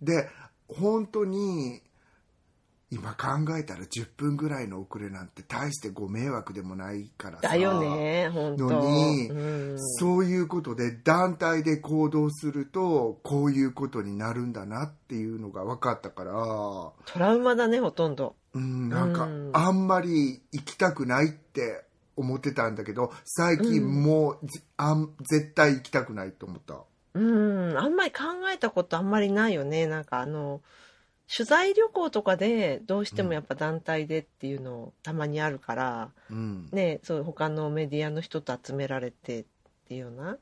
[0.00, 0.28] で、
[0.68, 1.82] 本当に、
[2.92, 7.48] 今考えたら10分ぐらいの遅れなんて大してご迷惑でもないからさ。
[7.48, 8.64] だよね、ほんと。
[8.64, 18.34] のにうん、そういうことで団体で行動するとこういうことになるんだなっていうのが分かったから、トラウマだね、ほとんど。
[18.54, 21.84] うん、なんかうんあんまり行きたくないって
[22.20, 26.82] 思ってたんだけど最近もう、ぜあん絶対行きたくないと思った。
[27.14, 29.86] うん、あんまり考えたことあんまりないよね。
[29.86, 30.60] なんかあの、
[31.34, 39.44] 取材旅行とかでどうしてもやっぱ団体でっていうのたまにあるから、うんね、そう他のメディアの人と集められてっ
[39.88, 40.38] ていうような。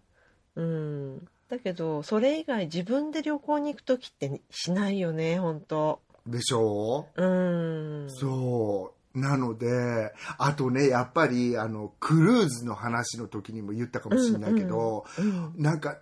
[0.56, 1.28] うん。
[1.48, 8.10] だけど、それ以外自分で旅行に行く時ってしないよね、本当でしょうん。
[8.10, 8.97] そう。
[9.20, 15.52] なので、あとね、やっぱり、あの、クルーズの話の時にも言ったかもしれないけど、うん。
[15.56, 15.98] なんか、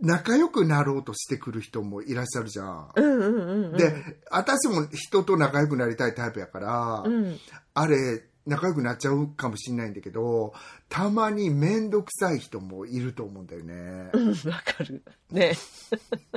[0.00, 2.88] 仲良くなろうとしてくる人もいらっしゃるじゃん。
[2.96, 3.76] うんうんうんうん。
[3.76, 3.94] で、
[4.30, 7.38] 私も人と仲良くなりたいタイプやから、うん。
[7.74, 10.52] あれ、仲良くなっちゃうかもしれないんだけど、
[10.88, 14.10] たまにめんどくさい人もいると思うんだよね。
[14.12, 15.02] うん、わかる。
[15.30, 15.54] ね。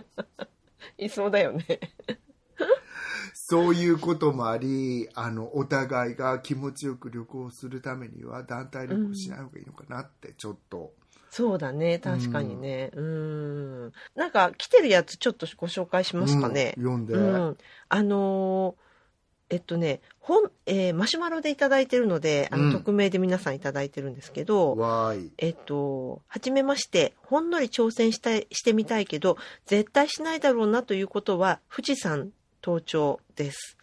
[0.98, 1.80] いそうだよね。
[3.50, 10.92] そういうこともあり、あの、お互いが気持ちよく旅行するためには団体旅行しない方がいいのかなって、ちょっと。
[11.30, 11.98] そうだね。
[12.00, 12.92] 確かにね。
[12.94, 13.92] うん。
[14.16, 16.74] なんか、来てるやつちょっとご紹介しますかね。
[16.78, 17.14] うん読んで。
[17.14, 17.58] うん。
[17.88, 18.88] あのー
[19.50, 24.78] えっとね、本、えーマシュマロでいただいてるので、あの、うん匿名で皆さんいただいてるんですけど。
[25.38, 32.32] えっと、はじめまして、ほんのり挑戦したい、してみたいけど、絶対しないだろうなということは、富士山
[32.68, 33.78] 登頂です。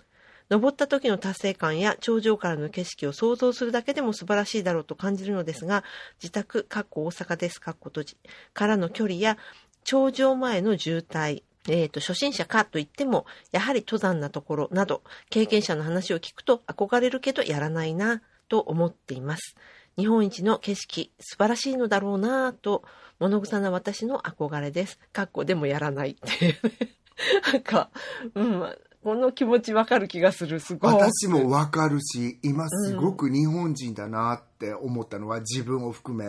[0.51, 5.85] 登った時の達成感や頂上からの景色を想像するだけでも素晴らしいだろうと感じるのですが、
[6.23, 8.17] 自宅、かっこ大阪です、かっこ閉じ、
[8.53, 9.39] からの距離や
[9.85, 19.57] 頂上前の渋滞、えっ、と、初心者かと言っても、やはり登山なところなど、経験者の話を聞くと憧れるけどやらないな、と思っています。
[19.97, 22.85] 日本一の景色、素晴らしいのだろうなぁと、
[23.19, 24.99] 物臭な私の憧れです。
[25.15, 27.04] かっこでもやらないっていうね。
[27.53, 27.91] なんか、
[28.35, 30.95] うん、この気持ちわかる気がする、すごい。
[30.95, 36.27] 私もわかるし、今すごく日本人だなって思ったのは自分を含め、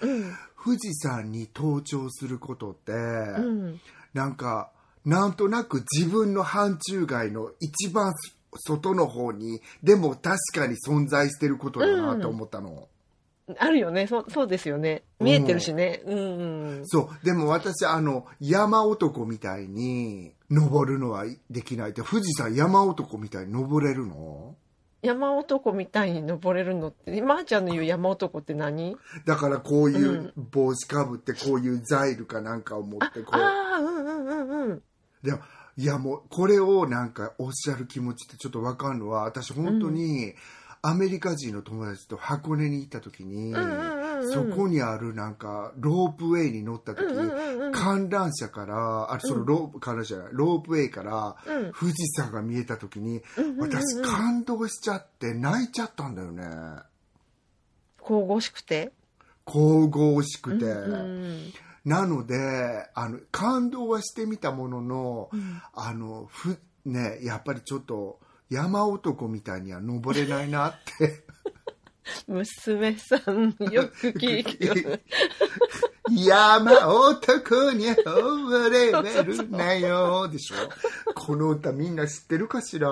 [0.00, 3.80] うん、富士山に登頂することって、うん、
[4.14, 4.72] なんか、
[5.04, 8.12] なんとなく自分の範疇外の一番
[8.66, 12.88] 外の方に、でも確かに存在してることだなと思ったの。
[13.56, 14.06] あるよね。
[14.06, 15.02] そう、そうですよね。
[15.20, 16.02] 見えてるしね。
[16.04, 16.22] うん、う
[16.80, 16.82] ん。
[16.84, 17.24] そう。
[17.24, 24.54] でも私、あの、山男みたいに登るのはできないって、富士山山男みたいに登れるの？
[25.00, 28.96] 山男みたいに登れるのって、まー、ちゃんの言う山男って何？
[29.26, 33.36] だからこういう帽子かぶって、こういうザイルかなんかを持って、こう。
[33.36, 34.82] ああ、うんうんうんうん。
[35.22, 35.38] でも
[35.76, 40.34] いやもう、これをなんかおっしゃる気持ちってちょっとわかるのは、私本当に
[40.82, 44.32] アメリカ人の友達と箱根に行った時に、うんうんうんうん。
[44.32, 47.08] そこにあるなんかロープウェイに乗った時。
[47.72, 56.44] 観覧車から、あ、そのロープ、観覧車じゃない、ロープウェイからうん富士山が見えた時に、うんうんうんうん私感動しちゃって泣いちゃったんだよね。
[58.04, 58.92] 神々しくて？
[59.44, 60.64] 神々しくて。
[60.64, 61.52] うん
[61.84, 62.36] なので、
[62.94, 68.18] あの、感動はしてみたものの、うんあの、ふ、ね、やっぱりちょっと、
[68.50, 71.24] 山男みたいには登れないなって。
[72.26, 75.00] 娘さん、よく聞くよね。
[76.10, 78.90] 山男に惚れ
[79.24, 80.26] るなよ。
[80.28, 80.54] でしょ
[81.14, 82.88] この歌みんな知ってるかしら？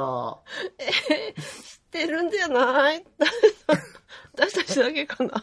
[0.78, 3.06] 知ってるんじゃない？
[4.36, 5.42] 私たちだけかな。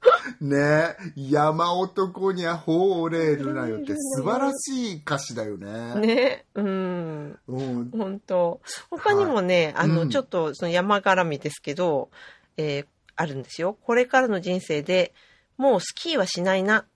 [0.40, 5.94] ね山男には惚れるなよって素晴らしい歌詞だよね。
[5.96, 6.44] ね。
[6.54, 7.38] うん。
[7.48, 7.90] うん。
[7.90, 12.10] 本当他にもね、あの、うんちょっとその山絡みですけど、
[12.56, 12.86] えー
[13.20, 13.76] あるんですよ。
[13.82, 15.12] これからの人生で
[15.56, 16.86] もうスキーはしないな。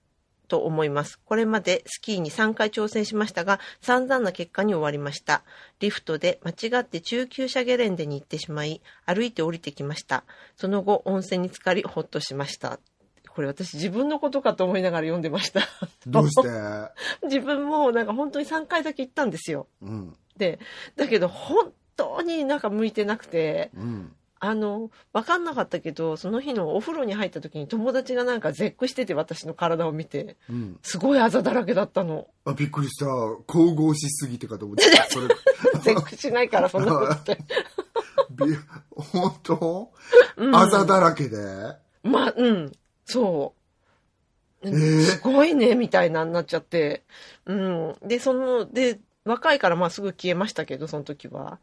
[0.49, 1.19] と思います。
[1.25, 5.45] これまでスキーに3回挑戦しましたが、散々な結果に終わりました。
[5.81, 10.25] リフトで間違って中級者ゲレンデに行ってしまい、歩いて降りてきました。
[10.57, 12.79] その後、温泉に浸かり、ほっとしました。
[13.35, 15.62] これ私自分のことかと思いながら読んでました。
[16.07, 16.49] どうして？
[17.25, 19.66] 自分もなんか本当に3回だけ行ったんですよ。
[19.81, 20.16] うん。
[20.37, 20.59] で、
[20.97, 24.12] だけど本当になんか向いてなくて、うん。
[24.45, 30.79] あの、わかんなかったけど、その日のお風呂に入った時に友達がなんか絶句してて私の体を見て、うん。
[30.83, 32.27] すごいあざだらけだったの。
[32.45, 33.07] あ、びっくりした。
[33.47, 35.05] 神々しすぎてかと思ってた。
[35.09, 35.29] それ。
[35.83, 37.38] 絶句しないからそんなことって。
[38.31, 38.57] び
[38.90, 39.92] 本当、
[40.37, 41.38] うんあざだらけで？
[42.03, 42.73] まあ、うん、
[43.05, 43.55] そ
[44.65, 44.69] う。
[44.69, 47.03] えーすごいね、みたいなになっちゃって。
[47.47, 47.97] うん。
[48.03, 51.59] で、その、で、若いからまあすぐ消えましたけど、その時は。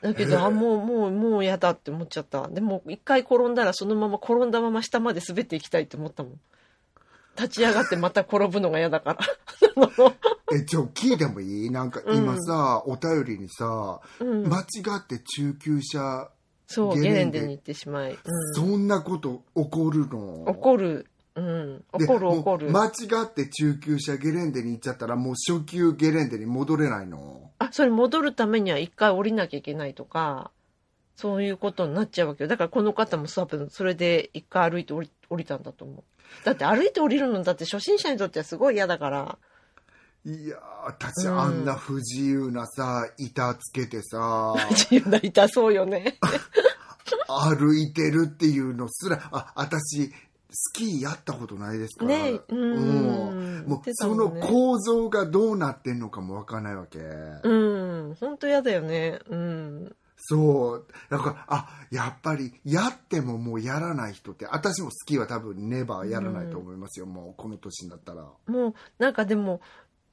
[0.00, 2.48] だけど、えーあ、もう、もう、もう嫌だって思っちゃった。
[2.48, 6.40] でも、一回転んだらそのまま転んだまま下まで滑っていきたいって思ったもん。
[7.36, 9.18] 立ち上がってまた転ぶのが嫌だから。
[10.54, 11.70] え、ちょ、聞いてもいい？
[11.70, 14.46] なんか今さ、お便りにさ、うん。
[14.48, 14.64] 間違
[14.98, 16.30] って中級者、
[16.66, 18.12] そう、ゲゲレンデに行ってしまい。
[18.12, 18.18] うん。
[18.54, 20.44] そんなこと起こるの？
[20.44, 21.06] 怒る。
[21.34, 21.84] うん。
[21.98, 22.70] で怒る怒る。
[22.70, 22.90] 間違
[23.24, 27.50] って中級者ゲレンデに行っちゃったらもう初級ゲレンデに戻れないの？
[27.58, 30.50] あ、それ戻るためには一回降りなきゃいけないとか、
[31.16, 32.48] そういうことになっちゃうわけよ。
[32.48, 36.04] だからこの方も多分それで一回歩いて降り降りたんだと思う。
[36.44, 39.38] だって歩いて降りるのだって初心者にとってはすごい嫌だから。
[40.26, 46.18] いやー、私うんあんな不自由なさ、板つけてさ、 自由な痛そうよね。
[47.28, 50.10] 歩いてるっていうのすら、あ、私、
[50.50, 52.10] スキーやったことないですから。
[52.10, 57.00] ねううんうもんねの構造がどうなってんのかもわかんないわけ。
[57.00, 58.14] うん。
[58.20, 59.18] 本当嫌だよね。
[59.28, 59.96] うん。
[60.26, 60.86] そう。
[61.10, 68.22] だから、あ、やっぱり、やってももうやらない人って、私もスキーは多分ネバーやらないと思いますよ、もうこの年になったら。
[68.46, 69.60] もう、なんかでも、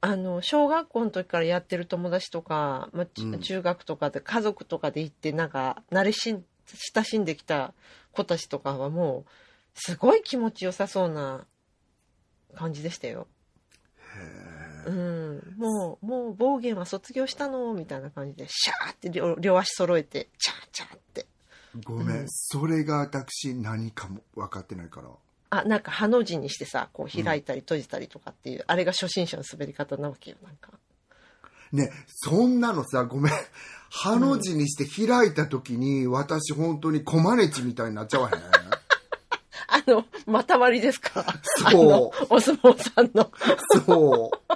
[0.04, 6.44] あの、小学校の時からやってる友達とか、まあ中学とかで、家族とかで行って、なんか、慣れしん、
[6.92, 7.72] 親しんできた
[8.10, 9.30] 子たちとかはもう、
[9.74, 11.46] すごい気持ちよさそうな
[12.56, 13.28] 感じでしたよ。
[14.86, 15.54] うん。
[15.56, 21.26] もう、もう暴言は卒業したのみたいな感じで、シャーって両両足揃えて、チャーチャーって。
[21.84, 25.10] ごめん、うんそれが私何かも分かってないから。
[25.54, 30.70] あ、なんか、ハの字にしてさ、こう開いたり閉じたりとかっていう、あれが初心者の滑り方なわけよ、なんか。
[31.72, 33.32] ね、そんなのさ、ごめん。
[33.90, 38.38] ハの字にして開いた時に、私本当にコマネチみたいになっちゃわへん？
[39.68, 41.22] あの、また割りですか？
[41.60, 43.30] そうお相撲さんの。
[43.84, 44.52] そう。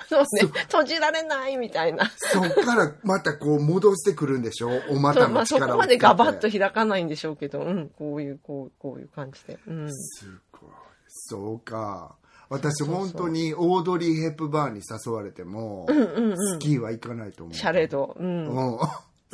[0.08, 0.26] そうね。
[0.62, 2.10] 閉じられないみたいな。
[2.16, 4.70] そっからまたこう戻してくるんでしょ？
[4.90, 9.58] お股そうまあ、その力をこまでガバッと開かないんでしょうけど、うん、こういう、こう、こういう感じで。
[9.66, 9.92] うん。
[9.92, 10.70] すごい。
[11.08, 12.16] そうか。
[12.50, 16.36] 私本当にオードリー・ヘップバーンに誘われても、うんうんうん。
[16.36, 17.54] スキーは行かないと思う。
[17.54, 18.14] シャレード。
[18.18, 18.46] うん。
[18.48, 18.78] うん。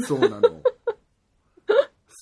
[0.05, 0.63] そうなの。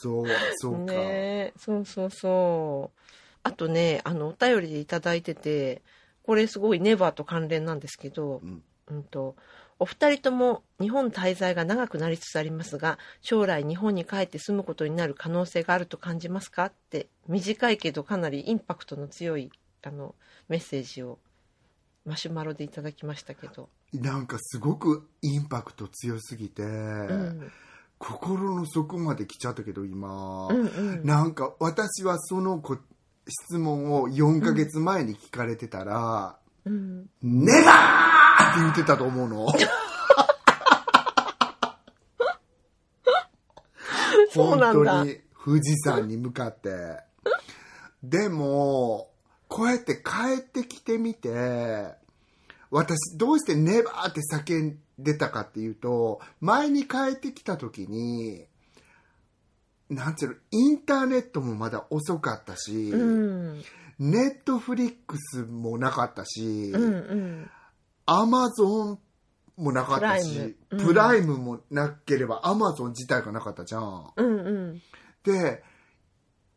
[0.00, 0.26] そう、
[0.56, 0.92] そうか。
[0.92, 3.00] ねえそうそうそう。
[3.42, 5.82] あとね、あの、お便りでいただいてて、
[6.28, 9.34] これすごいネバーと関連なんですけど、うんうんと、
[9.78, 16.66] お二人とも日本滞在が長くなりつつありますが、将来日本に帰って住むことになる可能性があると感じますか？
[16.66, 19.50] って、短いけどかなりインパクトの強い、
[19.82, 20.14] あの、
[20.50, 21.18] メッセージを
[22.04, 23.70] マシュマロでいただきましたけど。
[23.94, 27.50] なんかすごくインパクト強すぎて、うん。
[27.96, 31.06] 心の底まで来ちゃったけど今、うんうん。
[31.06, 32.76] なんか私はその子
[33.28, 37.06] 質問を4ヶ月前に聞かれてたら、うん。
[37.22, 39.46] ネバーって言ってたと思うの。
[44.32, 47.00] そうなんだ本当に富士山に向かって。
[48.02, 49.10] でも、
[49.48, 51.94] こうやって帰ってきてみて、
[52.70, 58.46] 私どうしてネバーって叫んでたかっていうと、前に帰ってきた時に、
[59.90, 63.62] なんていうの、インターネットもまだ遅かったし、うん。
[63.98, 66.72] ネットフリックスもなかったし。
[68.06, 68.98] アマゾン
[69.56, 74.12] もなかったし、プライムもなければアマゾン自体がなかったじゃん。
[74.16, 74.82] うんうん。
[75.24, 75.62] で、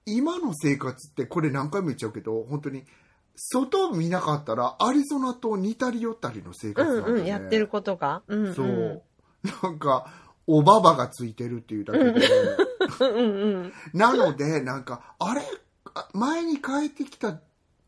[0.05, 2.84] 今の生活ってこれ何回も言っちゃうけど、本当に、
[3.36, 7.19] 外を見なかったらアリゾナと似たり寄ったりの生う活なんだよね。
[7.21, 7.27] んうん。
[7.27, 8.23] やってることが。
[8.27, 8.55] うんうん。
[8.55, 9.03] そう。
[9.63, 12.27] なんか、おばばがついてるっていうだけで。
[13.93, 15.41] なので、なんか、あれ？
[15.93, 17.39] あ前に帰ってきた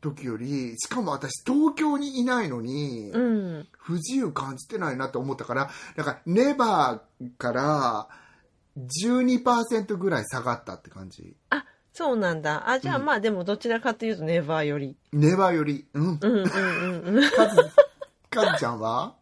[0.02, 3.12] 時より、しかも私東京にいないのに。
[3.78, 8.08] 不自由感じてないなと思ったから、だから、ネバーから
[8.78, 11.36] 12%ぐらい下がったって感じ。
[11.50, 12.70] あ、そうなんだ。
[12.70, 14.98] あ、じゃあうんまあでもどちらかというとネバーより。
[15.12, 15.86] ネバーより。
[15.94, 16.20] うん。
[16.22, 16.44] うんうん
[17.08, 17.30] うんうん。
[17.30, 17.58] カズ、
[18.30, 19.16] カズちゃんは？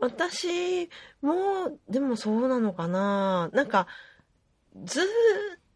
[0.00, 0.88] 私
[1.22, 3.50] も、でもそうなのかな。
[3.52, 3.86] なんか、
[4.84, 5.06] ずーっ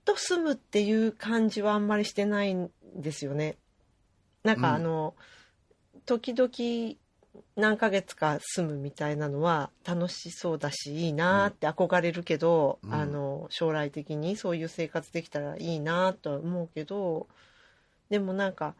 [0.04, 3.56] と住むっていう感じはあんまりしてないんですよね。
[4.44, 5.14] なんかうんあの、
[6.06, 6.96] 時々
[7.56, 17.26] 何ヶ月か住むみたいなのは楽しそうだしいいなって憧れるけど、うんあの将来的にそういう生活できたらいいなとは思うけど
[18.10, 18.74] でもなんか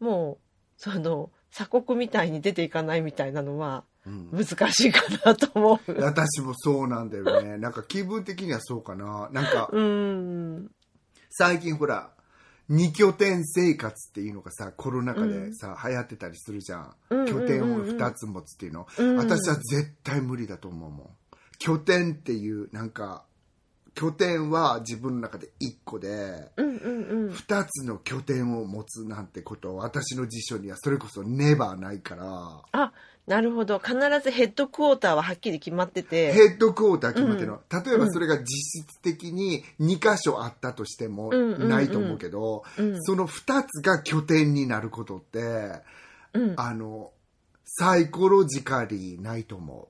[0.00, 0.38] もう
[0.76, 3.93] その鎖国みたいに出ていかないみたいなのはうん。
[4.06, 6.00] 難しいかなと思う。
[6.00, 7.56] 私もそうなんだよね。
[7.58, 9.28] なんか気分的にはそうかな。
[9.32, 10.70] なんか、うん。
[11.30, 12.10] 最近ほら、
[12.68, 16.94] 二拠点生活っていうのがさ、コロナ禍でさ、流行ってたりするじゃん。
[17.10, 18.86] うん拠点を二つ持つっていうの。
[18.98, 21.10] うん私は絶対無理だと思うもん。
[21.58, 23.24] 拠点っていう、なんか、
[23.94, 27.32] 拠点は自分の中で一個で、うんうんうん。
[27.32, 32.92] 二つの拠点を持つなんてこと私の辞書にはそれこそネバーないから、あ、
[33.26, 33.78] なるほど。
[33.78, 36.32] 必ずヘッドクォーターははっきり決まってて。
[36.32, 38.44] ヘッドクォーター決まってるの、例えばそれが実
[38.82, 45.82] 質的に2箇所あったとしてもうんうんうんないと思うけど、うんその2つが拠点になることって
[46.34, 46.54] うん。
[46.56, 47.12] あの
[47.64, 49.88] サイコロジカリーないと思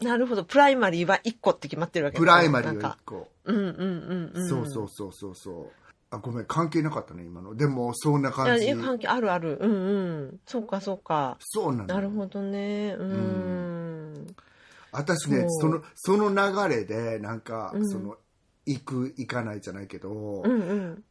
[0.00, 0.44] なるほど。
[0.44, 4.48] プライマリーは1個って決まってるわうけプライマリーは1個、うんうんうんうん。
[4.48, 5.79] そうそうそうそうそう
[6.10, 9.58] あごめん関係なかったね今のでもそんない感や、じ関係あるある。
[9.60, 9.98] うんう
[10.32, 10.40] ん。
[10.46, 11.36] そうかそうか。
[11.40, 12.96] そうなのなるほどね。
[12.98, 14.26] うん。
[14.90, 18.16] 私ねそのその流れでなんか、うんその
[18.66, 21.04] 行く行かないじゃないけど、うんうん。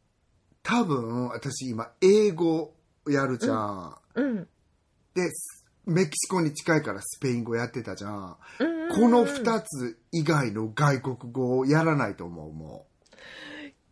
[0.62, 2.74] 多分私今英語
[3.08, 4.48] やるじゃん、うん。
[5.14, 5.30] で
[5.86, 12.86] メキシコに近いからスペイン語やってたじゃん、うんこの2つ以外の外国語をやらないと思うも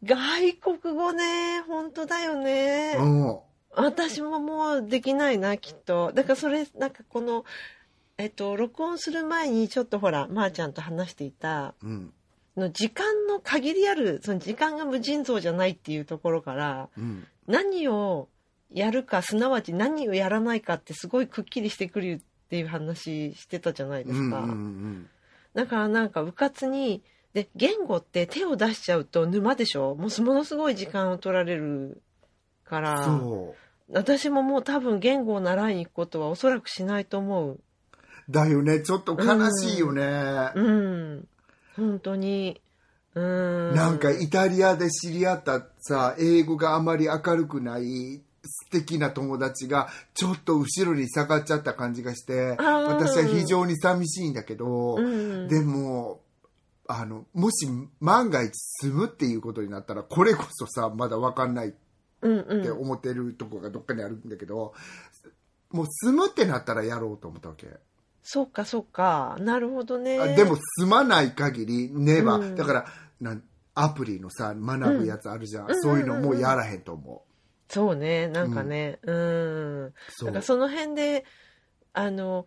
[0.05, 2.96] 外国語ね、本当だよね。
[3.74, 6.12] 私ももうできないな、きっと。
[6.12, 7.44] だからそれ、なんかこの、
[8.16, 12.12] えっと、録音する前にちょっとほら、まー、ちゃんと話していた、うん
[12.57, 18.28] の時間の限りある、その時間が無尽蔵じゃないっていうところから、うん何を
[18.70, 24.46] やるか、すなわち何をやらないかってすごいくっきりしてくるっていう話してたじゃないですか。
[25.55, 27.03] だからなんか、うかつに、
[27.43, 29.95] で、言語って手を出しちゃうと沼でしょ？
[29.95, 32.03] もうものすごい時間を取られる
[32.64, 33.05] から。
[33.05, 33.55] そ
[33.91, 37.53] 私ももう多分言語を習いに行くことはおそらくしないと思う。
[37.53, 37.61] う
[38.28, 41.28] だよねちょっと悲しいよね、うん。
[41.76, 42.61] 本当に。
[43.14, 43.74] うん。
[43.74, 56.20] なんかイタリアで知り合ったさ英語があまり明るくない素敵な友達がちょっと後ろに下がっちゃった感じがして私は非常に寂しいんだけど、うん、でも
[56.89, 57.68] あのもし
[58.01, 61.72] 万が一住むっていうことになったらこれこそさまだ分かんないっ
[62.22, 62.62] うんうん。
[62.62, 64.74] て思ってるとこがどっかにあるんだけど、
[65.70, 67.68] もう住むってなったらやろうと思ったわけ、
[68.22, 69.36] そうかそうか。
[69.41, 70.18] なるほどね。
[70.18, 72.86] あでも住まない限りねば、うんだから
[73.20, 73.43] なん
[73.74, 78.28] アプリのさ学ぶやつあるじゃん、うんそういうのもうやらへんと思う、そうね。
[78.28, 78.99] なんかね。
[79.03, 79.95] うん。
[80.09, 81.24] そうだからその辺で、
[81.93, 82.47] あの、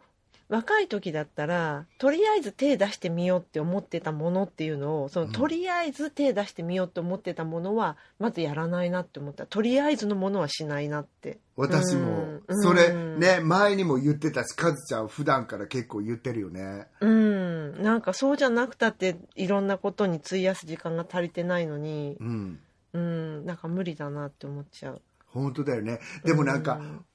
[0.52, 9.45] 若い時だったら、とりあえず手出してみようって思ってたものっていうのを、そのうんとりあえず手出してみようと思ってたものは、まずやらないなって思った。
[9.45, 11.39] とりあえずのものはしないなって。
[11.56, 17.82] 私も、うんそれうんね前にも言ってたしカズちゃん普段から結構言ってるよねうん。
[17.82, 22.60] なんかそうじゃなくたって、いろんなことに費やす時間が足りてないのに、うん
[22.91, 25.02] うん、なんか無理だなって思っちゃう。
[25.28, 27.06] 本当だよねでもなんか、うん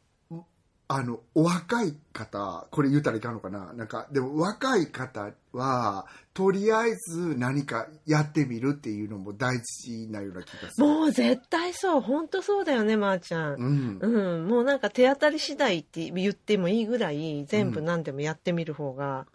[0.89, 3.73] あのお若い方これ言ったらいかんのかな？
[3.73, 12.01] なんかでも若い方はとりあえず何かやってみるっていうのも大事なような気がするもう絶対そう。
[12.01, 13.55] 本当そうだよね、まー、ちゃん。
[13.55, 19.27] うんうん、もうなんか手当たり次第って言ってもいいぐらい全部何でもやってみる方が、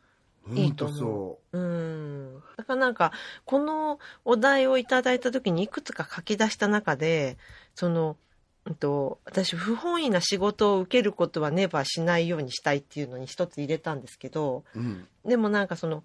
[0.53, 2.43] いい本当と思そうん。
[2.55, 3.11] だからなんか、
[3.43, 7.37] このお題をいただいた時にいくつか書き出した中で、
[7.75, 8.15] その、うん
[8.79, 16.03] と、私不本意な仕事を受けることはネバーしないようにしたいっていうのに一つ入れたんですけど、う、うんでもなんかその、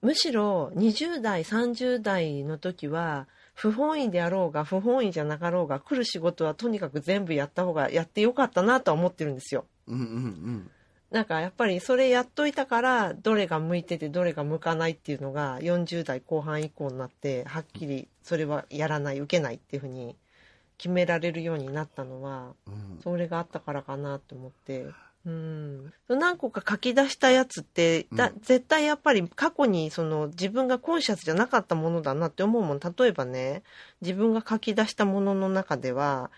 [0.00, 9.66] むしろ20代、30代の時は、不本意であろうが不本意じゃなかろうが来る仕事はとにかく全部やった方がやってよかったなとは思ってるんですよ。
[9.86, 10.70] うんうん
[11.10, 20.16] なんかやっぱりそれやっといたからどれが向いててどれが向かないっていうのが40代後半以降になってはっきりそれはやらない受けないっていうふうに
[20.82, 23.00] 決められるようになったのはうん。
[23.04, 24.86] それがあったからかなと思って。
[25.24, 28.40] うん、何個か書き出したやつってだ、うん。
[28.42, 32.80] 絶対やっぱり過去にその自分がコンシャスじゃなかったものだなって思うもん。
[32.80, 33.62] 例えばね
[34.00, 36.32] 自分が書き出したものの中では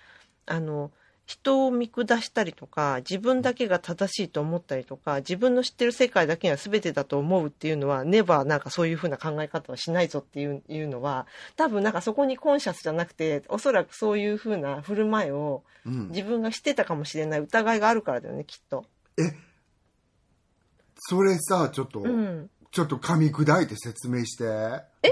[0.45, 0.91] あの
[1.27, 16.09] 人を見下したりとか自分だけが正しいと思ったりとか自分の知ってる世界だけが全てだと思うっていうのはネバーなんかそういうふうな考え方はしないぞっていういうのは多分なんかそこにコンシャスじゃなくておそらくそういうふうな振る舞いをうん。
[16.09, 18.87] 自分がしてたかもしれない疑いがあるからだよねきっと。
[20.97, 24.45] それさちょっと、うん、ちょっと噛み砕いて説明して。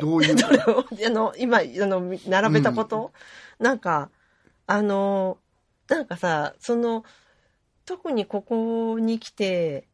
[0.00, 0.34] どういう？
[1.06, 3.12] あの今あの並べたこと、
[3.58, 4.08] なんか
[4.66, 5.36] あの
[5.92, 7.04] なんかさその
[7.84, 9.86] 特にここに来て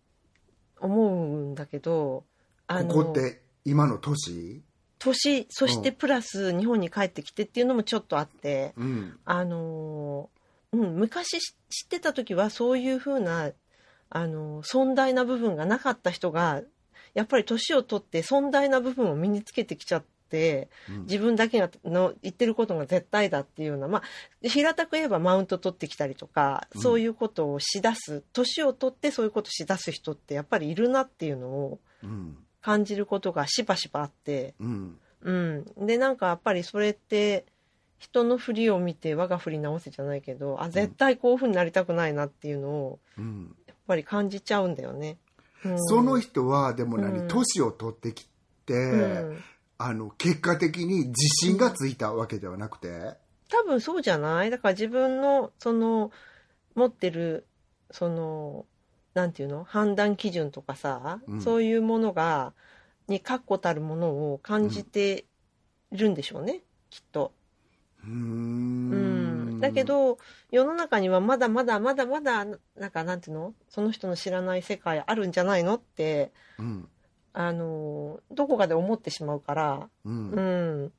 [0.80, 2.24] 思うんだけど
[2.68, 4.62] あのここって今の都市？
[5.00, 9.18] 年そしてプラス日本に帰ってきてっていうのもちょっとあって、うん。
[9.24, 10.30] あの
[10.72, 13.50] うん、昔し知ってた時はそういうふうな
[14.10, 16.62] あの尊大な部分がなかった人が
[17.14, 24.02] やっぱり年を取って尊大な部分を身につけてきちゃっ自分だけがの言ってることが絶対だっていうような、まあ、
[24.48, 26.82] 平たく言えばマウント取ってきたりとか、うん。
[26.82, 32.36] そういうことをしだす年を取ってそういうことをしだす人ってやっぱりいるなっていうのをうん。
[32.60, 34.98] 感じることがしばしばあって、うん。
[35.22, 37.46] うん、でなんかやっぱりそれって
[37.98, 43.56] 人の振りを見て我が振り直せじゃないけどあ絶対こういうふうになりたくないなっていうのをうん。
[43.66, 45.16] やっぱり感じちゃうんだよね。
[45.64, 45.84] うん。
[45.84, 47.28] その人はでも何、うん。
[47.28, 48.28] 年を取ってき
[48.66, 48.96] て、う
[49.32, 49.42] ん
[49.80, 51.14] あの結果的に自
[51.46, 53.14] 信がついたわけではなくて、
[53.48, 54.50] 多分そうじゃない。
[54.50, 56.10] だから自分のその
[56.74, 57.46] 持ってる
[57.92, 58.66] その
[59.14, 59.62] なんていうの？
[59.62, 61.40] 判断基準とかさ、うん。
[61.40, 62.52] そういうものが
[63.06, 65.26] に確固たるものを感じて
[65.92, 66.60] るんでしょうね、
[66.90, 67.32] きっと。
[68.04, 69.56] うーん。
[69.58, 69.60] ん。
[69.60, 70.18] だけど、
[70.50, 72.44] 世の中にはまだまだまだまだ、
[72.76, 73.54] なんかなんていうの？
[73.68, 75.76] その人の知らない世界あるんじゃないの？
[75.76, 76.88] って、うん
[77.40, 80.40] あの、どこかで思ってしまうから、うんう
[80.86, 80.92] ん。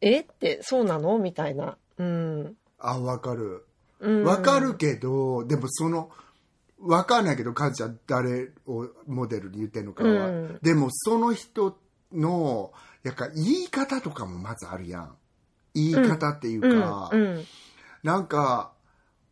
[0.00, 0.20] え？
[0.20, 1.18] って、そうなの？
[1.18, 1.76] みたいな。
[1.98, 2.54] うん。
[2.78, 3.66] あわかる
[4.00, 6.10] うんわかるけど、でもその
[6.80, 11.78] わかんないけどカズちゃん誰をモデルに言ってんのかは、うんでもその人
[12.10, 12.72] の
[13.02, 15.14] やっぱ言い方とかもまずあるやん
[15.74, 16.80] 言い方っていううん。
[16.80, 17.44] か、うん。
[18.02, 18.72] なんか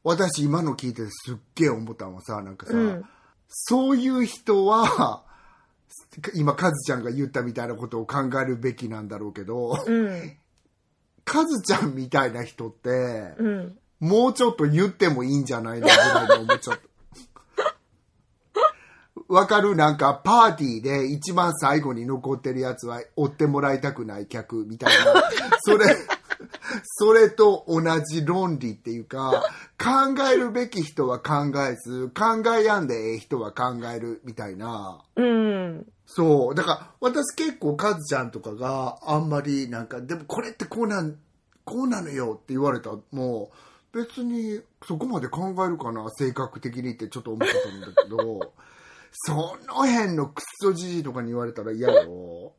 [0.03, 3.05] 私今の聞いててすっげえ思ったのはさなんかさ、うん。
[3.49, 5.25] そういう人は
[6.35, 10.37] 今カズちゃんが言ったみたいなことを考えるべきなんだろうけどうん。
[11.25, 12.91] カズちゃんみたいな人って、
[13.39, 13.79] うん。
[14.01, 16.85] もうちょっと言ってもいいんじゃないのぐらいに思っちゃった。
[19.27, 19.75] わかる？
[19.75, 25.23] なんかパーティーで一番最後に残ってるやつは追ってもらいたくない客みたいな。
[25.63, 25.87] それ、
[26.85, 29.43] それと同じ論理っていうか、
[29.79, 35.03] 考えるべき人は考えず、考えやんでええ人は考えるみたいな。
[35.17, 35.87] うん。
[36.07, 36.55] そう。
[36.55, 41.17] だから、私結構カズちゃんとかがあんまりなんか、でもこれってこうなん、
[41.65, 43.51] こうなのよって言われた、も
[43.93, 48.53] う、別にそこまで考えるかな、性格的にってちょっと思ってたんだけど、
[49.13, 52.53] その辺のクソじじいとかに言われたら嫌よ。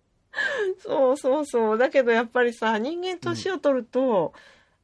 [0.79, 1.77] そうそうそう。
[1.77, 4.33] だけどやっぱりさ、人間年を取ると、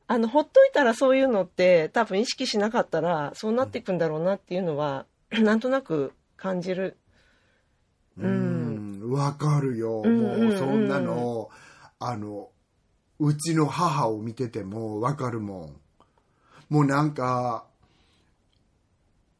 [0.08, 6.98] あの、ほっといたらそういうのって多分意識しなかったらそうなっていくんだろうなっていうのは、なんとなく感じる。
[8.18, 10.02] うーん、わかるよ。
[10.04, 11.50] うんうんうんもうそんなの、
[12.00, 12.50] あの、
[13.20, 15.82] うちの母を見ててもわかるもん。
[16.70, 17.66] もうなんか、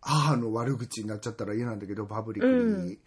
[0.02, 2.54] 母の悪口になっちゃったら嫌なんだけど、パブリックに。
[2.54, 2.98] うん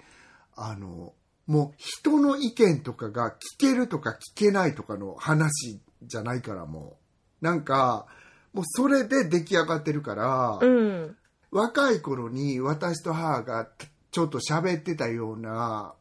[0.56, 1.14] あの、
[1.46, 6.96] もう人の意見とかが聞けるとか聞けないとかの話じゃないからも
[7.42, 7.44] う。
[7.44, 8.06] なんか、
[8.54, 11.16] もうそれで出来上がってるから、うん。
[11.50, 13.68] 若い頃に私と母が
[14.10, 15.94] ちょっと喋ってたような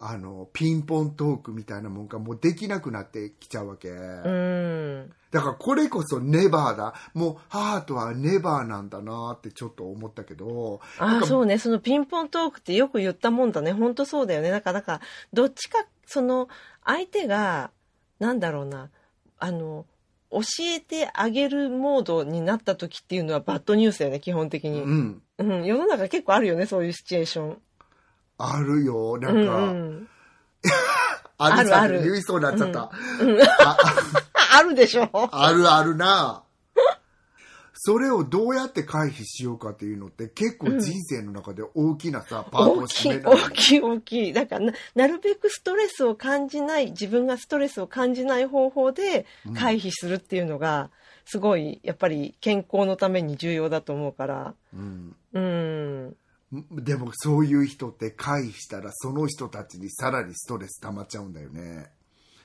[0.00, 5.12] あのピンポントークみたいなもんがもうできなくなってきちゃうわけ、うん。
[5.30, 11.58] だからこれこそネバーだもう母とはネバーなんだなってちょっと思ったけどああ、そうね。
[11.58, 13.72] そのピンポントークってよく言ったもんだね。
[13.72, 14.50] ほんとそうだよね。
[14.50, 15.00] なんか、なんか、
[15.32, 16.48] どっちか、その、
[16.84, 17.70] 相手が、
[18.18, 18.90] なんだろうな、
[19.38, 19.86] あの、
[20.30, 24.82] 教えてあげるモードになった時っていうのはバッドニュースだよね、基本的に。
[24.82, 27.58] うんうん、世の中結構あるよね、そういうシチュエーション。
[28.38, 30.08] あるよなうんか、ん。
[31.38, 33.76] あるあるある言いそうになっちゃった、うんあ
[34.56, 35.08] あるでしょ。
[35.12, 36.44] あるあるな。
[37.80, 44.32] それをどうやって回避しようかっていうのって結構人生の中で大きなさ、パートを大きい、占めない大きい、大きい。
[44.32, 50.90] だからな、なるべくストレスを感じない、自分がストレスを感じない方法で回避するっていうのが、
[51.24, 54.54] すごい、やっぱり健康のために重要だと思うから。
[54.74, 56.16] うんうん。
[56.72, 61.90] でもそういう人って回避したらその人たちにさらにストレス溜まっちゃうんだよね。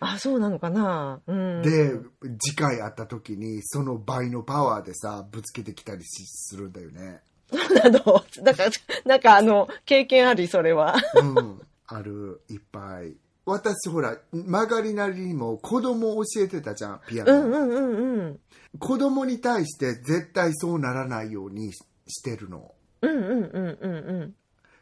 [0.04, 1.22] あ、そうなのかな。
[1.28, 1.62] うん。
[1.62, 1.96] で、
[2.40, 7.22] 次回会った時にその倍のパワーでさ、ぶつけてきたりしするんだよね。
[7.84, 8.72] あの、だから、
[9.06, 10.96] なんかあの、経験あり、それは。
[11.22, 11.62] うん。
[11.88, 13.16] ある、いっぱい。
[13.46, 17.34] 私ほら、曲がりなりにも子供を教えてたじゃん、ピアノ。
[17.34, 18.40] うんうんうんうん。
[18.80, 22.74] 子供に対して絶対そうならないようにししてるの。
[23.02, 24.36] うんうんうんうんうん。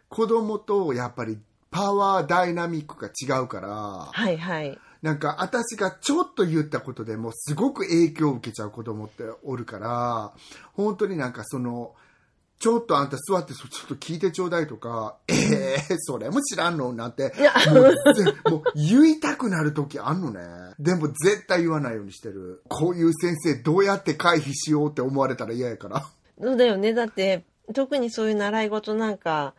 [0.10, 1.38] 子供とやっぱり
[1.70, 4.78] パワーダイナミックが違うから、はいはい。
[5.02, 10.34] なんか私がちょっと言ったことでもすごく影響を受けちゃう子供っておるから、
[10.74, 11.96] 本当になんかその、
[12.60, 17.34] ちょっとあんた座ってそちょっと聞いてちょうだいとか、ええそれも知らんのなんて、
[17.72, 20.42] もうぜもう言いたくなる時あんのね。
[20.78, 22.62] でも絶対言わないようにしてる。
[22.70, 26.06] こういう先生どうやって回避しようって思われたら嫌やから。
[26.40, 26.94] そうだよね。
[26.94, 29.56] だって、特にそういう習い事なんか、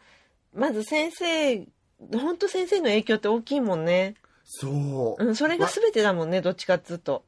[0.54, 1.66] まず先生、
[2.12, 4.14] 本当先生の影響って大きいもんね。
[4.44, 5.24] そう。
[5.24, 7.24] うん、それが全てだもんね、どっちかっつうと。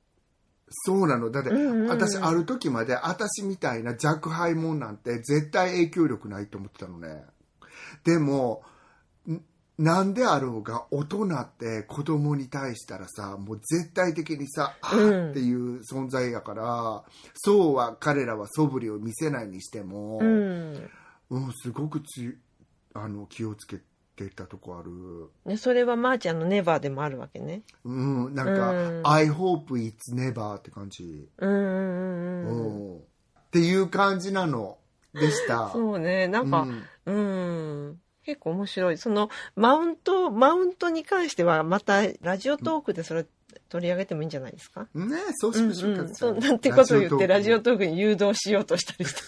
[0.68, 1.30] そうなの。
[1.30, 7.24] だって、うんうんうん私、ある時まで、私みたいな弱敗者なんて絶対影響力ないと思ってたのね。
[8.04, 8.62] でも、
[9.28, 9.40] ん
[9.78, 17.04] なんであろうが大人って子供に対したらさ、もう絶対的にさ、あっていう存在やから、
[17.34, 20.90] そうは彼らは素振りを見せないにしても、うん。
[21.30, 22.38] うん、すごくつ
[22.94, 23.84] あの気をつけて
[24.34, 24.90] たとこある。
[25.44, 27.62] ね、それはまーちゃんのネバーでもあるわけね。
[27.84, 31.28] うん、なんか、うん I hope it's never って感じ。
[31.38, 32.94] うんうんうんうん。
[32.94, 33.00] うんっ
[33.54, 34.78] ていう感じなの
[35.14, 35.70] でした。
[35.74, 36.66] そうね、なんか、
[37.06, 38.00] うんうん。
[38.24, 38.98] 結構面白い。
[38.98, 43.26] その、マウント、マウントに関しては、また、ラジオトークでそれ、
[43.68, 44.88] 取り上げてもいいんじゃないですか？
[44.94, 49.20] ね創うん宿就活、うん、そうなんてことを言ってラジオトークに誘導しようとしたりして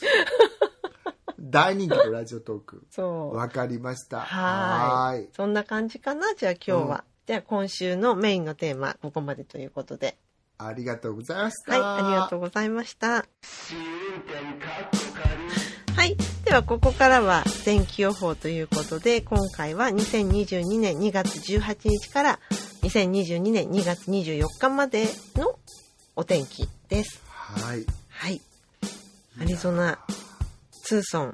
[1.51, 2.87] 大人気のラジオトーク。
[2.91, 3.37] そう。
[3.37, 4.21] わかりました。
[4.21, 5.29] はーい。
[5.35, 10.17] そんな感じかなじゃあ今日は、じゃあ今週のメインのテーマここまでということで。
[10.59, 11.73] ありがとうございました。
[11.73, 13.27] はいありがとうございました。
[15.97, 16.17] はい。
[16.45, 22.39] では、ここからは天気予報ということで、今回は2022年2月18日から
[22.83, 25.59] 2022年2月24日までの
[26.15, 27.23] お天気です。
[27.29, 27.85] はい。
[28.09, 28.41] はい。
[29.41, 29.99] アリゾナ、
[30.87, 31.32] ツーソン。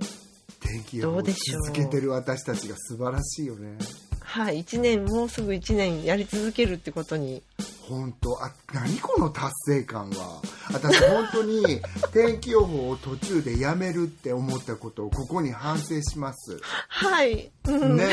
[0.61, 3.77] 天気予報し続けてる私たちが素晴らしいよね
[4.21, 4.65] はい。
[4.65, 7.43] 1年、もうすぐ1年やり続けるってことに。
[7.87, 10.41] 本当あ何この達成感は
[10.73, 11.83] 私本当に
[12.15, 17.51] 天気予報を途中でやめるって思ったことをここに反省しますはい。
[17.67, 17.97] うん。
[17.99, 18.07] ね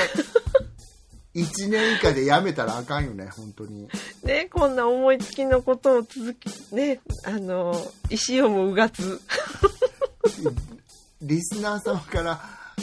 [1.35, 3.87] 1年以下でやめたらあかんよね本当に
[4.23, 7.73] ね、こんな思いつきのことを続き、ね、あの、
[8.09, 9.21] 石をもうがつ。
[11.21, 12.41] リスナー様から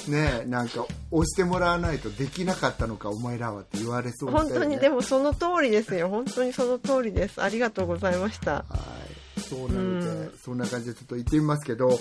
[0.09, 6.09] ねなんか押してもらわないとできなかったのかお前らはって言われそうだよね本当にでもその通りですよ。
[6.09, 7.43] 本当にその通りです。
[7.43, 8.53] ありがとうございました。
[8.53, 8.65] は
[9.37, 10.17] い、そうなので、うん
[10.47, 11.99] そんな感じでちょっと言ってみますけど、はい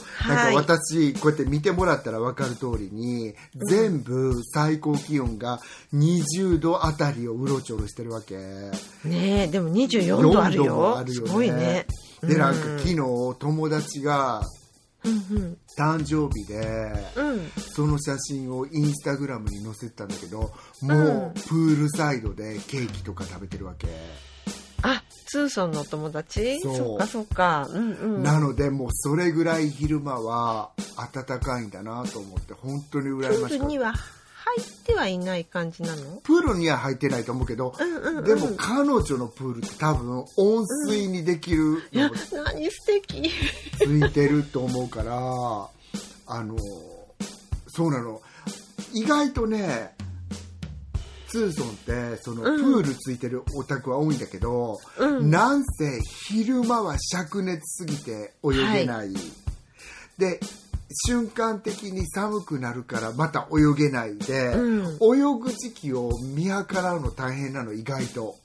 [0.54, 3.34] なんか私こうやって見てもらったら分かる通りに、
[3.70, 5.60] 全部最高気温が
[5.94, 8.36] 20度あたりをうろちょろしてるわけ
[9.04, 10.76] ねえ、でも24度ある4度よ。
[10.76, 11.88] もあるよねすごいね。
[12.22, 12.96] でなんかうん昨日
[13.40, 14.44] 友達が
[15.06, 17.30] うん誕生日でうん。
[17.30, 17.52] うん。
[17.58, 23.88] その写真をインスタグラムに載せてたんだけどもうプールサイドでケーキとか食べてるわけ、
[24.82, 26.60] あ、ツーソンのお友達？
[26.62, 27.68] そっかそっか。
[27.70, 28.24] うんうん。
[28.24, 30.72] なのでもうそれぐらい昼間は
[31.14, 33.94] 暖かいんだなと思って本当にプ羨ましかった
[34.46, 36.18] 入ってはいない感じなの？
[36.24, 38.24] プールには入ってないと思うけど、うんうんうん。
[38.24, 42.20] でも彼女のプールって多分温水にできるいやのが、
[42.54, 43.32] 何素敵。
[43.78, 45.16] ついてると思うから
[46.28, 46.56] あの
[47.68, 48.22] そうなの
[48.94, 49.96] 意外とね
[51.28, 55.30] ツーソンってそのプうんールついてるお宅は多いんだけど、うん。
[55.30, 59.14] なんせ昼間は灼熱すぎて泳げない、
[60.18, 60.40] で
[60.94, 64.84] 瞬間的に寒くなるからまた泳げないで、うん。
[65.02, 68.36] 泳ぐ時期を見計らうの大変なの意外と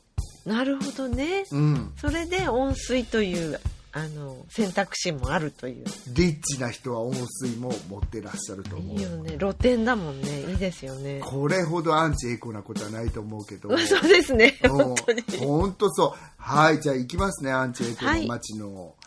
[0.47, 1.45] なるほどね。
[1.51, 3.61] うんそれで温水という、
[3.93, 5.85] あの、選択肢もあるという。
[6.15, 9.37] リッチな人は温水も持ってらっしゃると思いいうよね。
[9.39, 10.41] 露天だもんね。
[10.51, 11.21] いいですよね。
[11.23, 14.59] これほどアンチエコなことはないと思うけど そうですね。
[14.65, 15.23] うん本当に。
[15.39, 18.95] 本当そうはいじゃあ行きますねアンチエコの街の、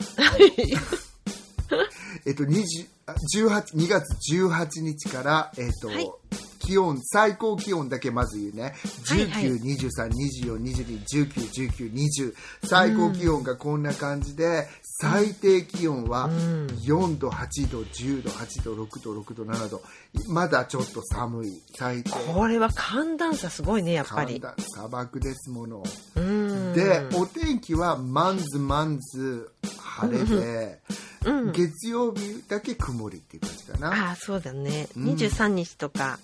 [2.25, 6.11] えっと20あ18 2月18日からえっと、はい。
[6.59, 8.73] 気温最高気温だけまず言うね。
[9.05, 9.51] はいはい。
[9.59, 16.67] 19232422191920最高気温がこんな感じで最低気温はうん。
[16.83, 19.81] 4度8度10度8度6度6度7度。
[20.29, 21.61] まだちょっと寒い。
[21.77, 22.11] 最低。
[22.33, 24.41] これは寒暖差すごいね、やっぱり。
[24.73, 25.83] 砂漠ですもの。
[26.15, 26.73] うん。
[26.73, 30.79] でお天気はマンズマンズ晴れで
[31.25, 31.51] うん。
[31.51, 34.09] 月曜日だけ曇りっていう感じかな。
[34.09, 34.87] ああ、そうだね。
[34.95, 35.05] うん。
[35.13, 36.19] 23日とか、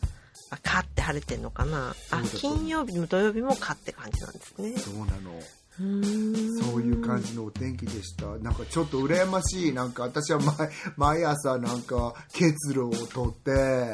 [0.52, 1.96] あカって晴れてんのかな？
[2.12, 4.78] あ金曜日も土曜日もカって感じなんですね。
[4.78, 5.32] そうなの。
[5.38, 5.42] う
[5.82, 8.26] そういう感じのお天気でした。
[8.40, 9.74] なんかちょっと羨ましい。
[9.74, 13.52] なんか私は毎毎朝なんか結露を取って、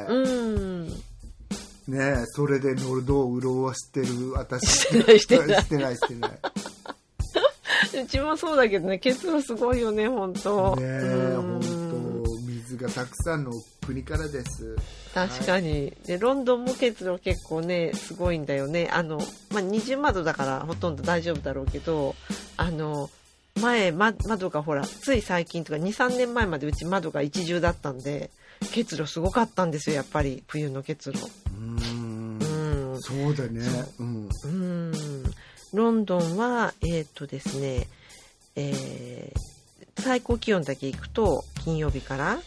[0.09, 0.13] う
[0.87, 0.87] ん。
[1.87, 4.31] ねそれで喉を潤してる。
[4.33, 4.65] 私。
[4.65, 5.61] してないしてない。
[5.61, 6.31] してないしてない。
[8.03, 11.59] うちもそうだけどね、結露すごいよね、本当ねえうん。
[11.59, 11.74] 本
[12.77, 13.51] がたくさんの
[13.85, 14.75] 国からです
[15.13, 15.93] 確かに。
[16.05, 18.89] で、ロンドンも結露結構ね、すごいんだよね。
[18.91, 19.17] あの、
[19.51, 22.15] まあ、二重窓だからほとんど大丈夫だろうけど、
[22.57, 23.09] あの、
[23.61, 28.29] 前、ま、窓がほら、つい最近とか2、3年前までうち窓が一重だったんで、
[28.73, 31.23] 結露すごかったんですよ、やっぱり、冬の結露。
[31.23, 32.39] うーん
[32.93, 33.01] うん。
[33.01, 33.61] そうだね
[33.99, 35.23] うんうん。
[35.73, 37.87] ロンドンは、えっ、とですね、
[38.57, 39.54] えー
[39.99, 42.39] 最高気温だけいくと、金曜日から、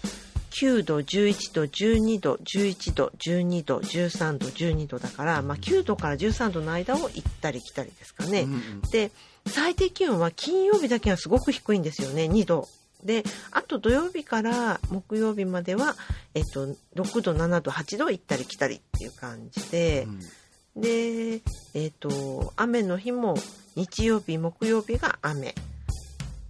[0.51, 8.43] 9度、11度、12度、11度、12度、13度、12度だから、まあ、9度から13度の間を行ったり来たりですかね。
[8.43, 9.11] うんうんで、
[9.47, 12.69] 最低気温は金曜日だけはすごく低いんですよね、2度。
[13.05, 15.97] で、あと土曜日から木曜日までは、
[16.35, 20.21] えっと、6度、7度、8度行ったり来たりっていう感じで、うん
[20.81, 21.41] で、
[21.75, 23.37] えっ、と、雨の日も
[23.75, 25.55] 日曜日、木曜日が雨。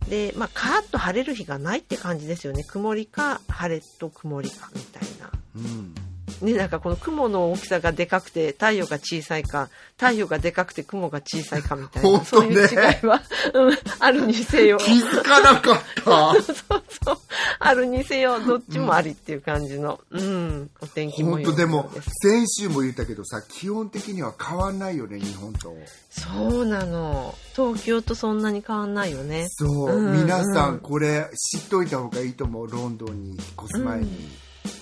[0.09, 2.65] で、まあ、カーッと晴れる日がないって感じですよね。
[2.65, 5.31] 曇りか、晴れと曇りか、みたいな。
[5.57, 6.08] うん
[6.43, 13.22] ね、なんかこの雲の大きさがでかくて太陽が小さいか、太陽がでかくて雲が小さいかみたいな、ねそういう違いは、
[13.55, 14.79] うん、あるにせよ。
[14.79, 16.35] 気づかなかった。
[16.43, 17.18] そうそう。
[17.59, 21.91] あるにせよ、どっちもありっていう感じの、うん、お天気模本様当でも。
[22.22, 25.74] 先週も言ったけどさ基本的には変わんないよね日本と
[26.11, 27.35] そうなの。
[27.55, 29.47] 東京とそんなに変わんないよね。
[29.51, 34.29] そう、うん皆さうんんこれ知っといた方がいいと思うロンドンに引っ越す前に、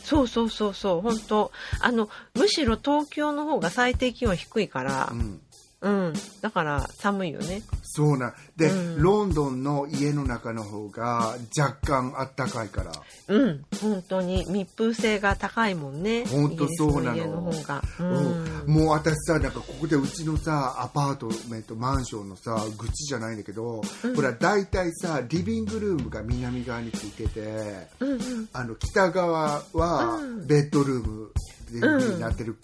[0.04, 1.52] そうそうそうそう、本当。
[1.80, 5.40] あの、むしろ東京の方が最低気温低いからう、ん。
[5.82, 7.62] うん、だから寒いよね。
[7.82, 12.92] そうなんで、うんロンドンの家の中の方が若干あったかいから
[13.28, 16.24] うん、本当に密封性が高いもんね。
[16.24, 17.82] ほんとそうなの家の方が。
[18.00, 18.74] ううんん。
[18.74, 28.48] もう私さなんかここでうちのさアパートメントマンションのさ愚痴じゃないんだけど、うんほら大体さリビングルームが南側についててうんうん。
[28.52, 31.32] あの北側はうんベッドルーム
[31.70, 32.56] になってる、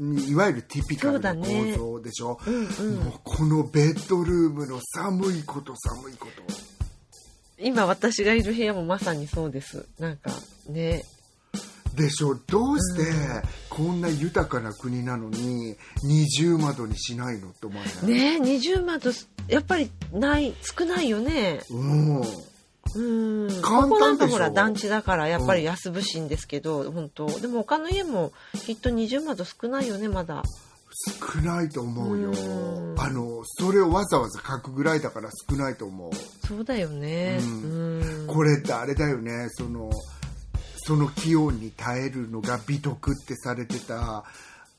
[0.00, 1.74] いわゆるティピカルなね。
[1.76, 2.94] 構造でしょ、うんうん。
[3.04, 6.42] もうこのベッドルームの寒いこと寒いこと。
[7.58, 9.86] 今私がいる部屋もまさにそうです。
[9.98, 10.30] なんか
[10.68, 11.02] ね。
[11.96, 12.36] でしょ？
[12.46, 13.12] どうして
[13.68, 17.48] こんな豊かな国なのに二重窓にしないの？
[17.48, 19.10] って思わない、ねえ、二重窓、
[19.48, 21.60] やっぱりない、少ないよね。
[21.70, 22.22] うん
[22.94, 23.62] うん。
[23.62, 28.32] 簡単ここなんかほら団地だからやっぱり安物心ですけど、本当でも他の家も
[28.64, 30.42] きっと二重窓少ないよね、まだ。
[31.32, 37.38] 少ないと思うようんあのそれをわざわざ書くぐらいだから少ないと思うそうだよね。
[37.40, 38.26] ううん。
[38.26, 39.90] これってあれだよねその
[40.76, 44.24] その気温に耐えるのが美徳ってされてた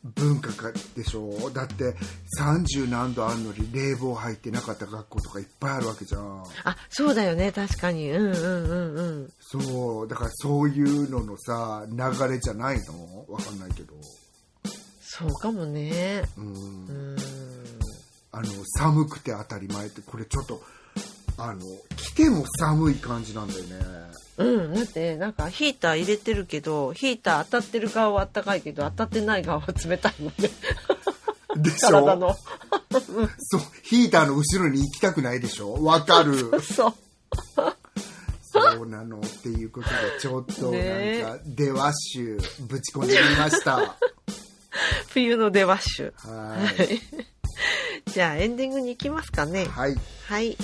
[0.03, 1.49] 文化かでしょ？
[1.53, 1.93] だって
[2.39, 8.09] 30何度あるのに冷房入ってなかった学校とかいっぱいあるわけじゃんあ、そうだよね、確かに。
[8.11, 9.33] うんうんうんうん。
[9.41, 13.25] そうだからそういうののさ流れじゃないの？
[13.27, 13.93] わかんないけど
[15.01, 16.23] そうかもね。
[16.37, 16.55] うんう
[17.15, 17.17] ん。
[18.31, 18.47] あの
[18.77, 20.61] 寒くて当たり前ってこれちょっと
[21.39, 21.59] あの
[21.95, 23.75] 着ても寒い感じなんだよね。
[24.37, 30.49] うん、だってなんかヒーター入れてるけどヒーター当たってる側は暖かいけど当たってない側は冷たいもんね
[31.57, 31.89] でしょ？
[31.91, 32.35] 体の。
[33.39, 35.73] そうヒーターの後ろに行きたくないでしょ？
[35.83, 36.61] わかる。
[36.61, 36.93] そう。
[38.51, 41.21] そうなのっていうことでちょっとね。
[41.21, 43.75] なんかデワッシュぶち込んでみました。
[43.75, 43.95] は
[45.09, 47.01] 冬のデワッシュい。
[48.11, 49.65] じゃあエンディングに行きますかね。
[49.65, 49.95] はい。
[50.27, 50.57] はい、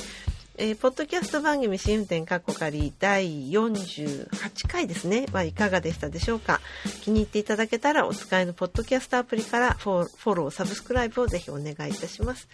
[0.57, 4.27] えーポッドキャスト番組試運転カッコ仮第48
[4.69, 5.25] 回ですね。
[5.33, 6.61] はいかがでしたでしょうか？
[7.01, 12.47] 気に入っていただけたらお使いのポッドキャストアプリからフォフォローサブスクライブをぜひお願いいたします。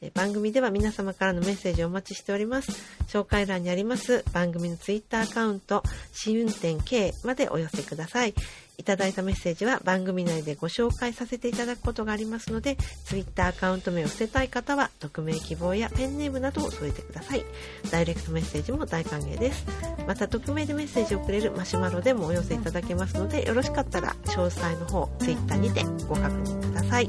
[0.00, 2.72] えー番組では皆様からのメッセージをお待ちしております。
[3.06, 8.34] 紹介欄にあります番組のツイッターアカウント試運転 K までお寄せください。
[8.76, 17.44] いただいたメッセージは番組内でご紹介させていただくことがありますので、ツイッターアカウント名を捨てたい方は、匿名希望やペンネームなどを添えてください。
[17.90, 19.64] ダイレクトメッセージも大歓迎です。
[20.06, 27.08] また、匿名でメッセージをくれるマシュマロでもお寄せいただけますので、よろしかったら、詳細の方、ツイッターにてご確認ください。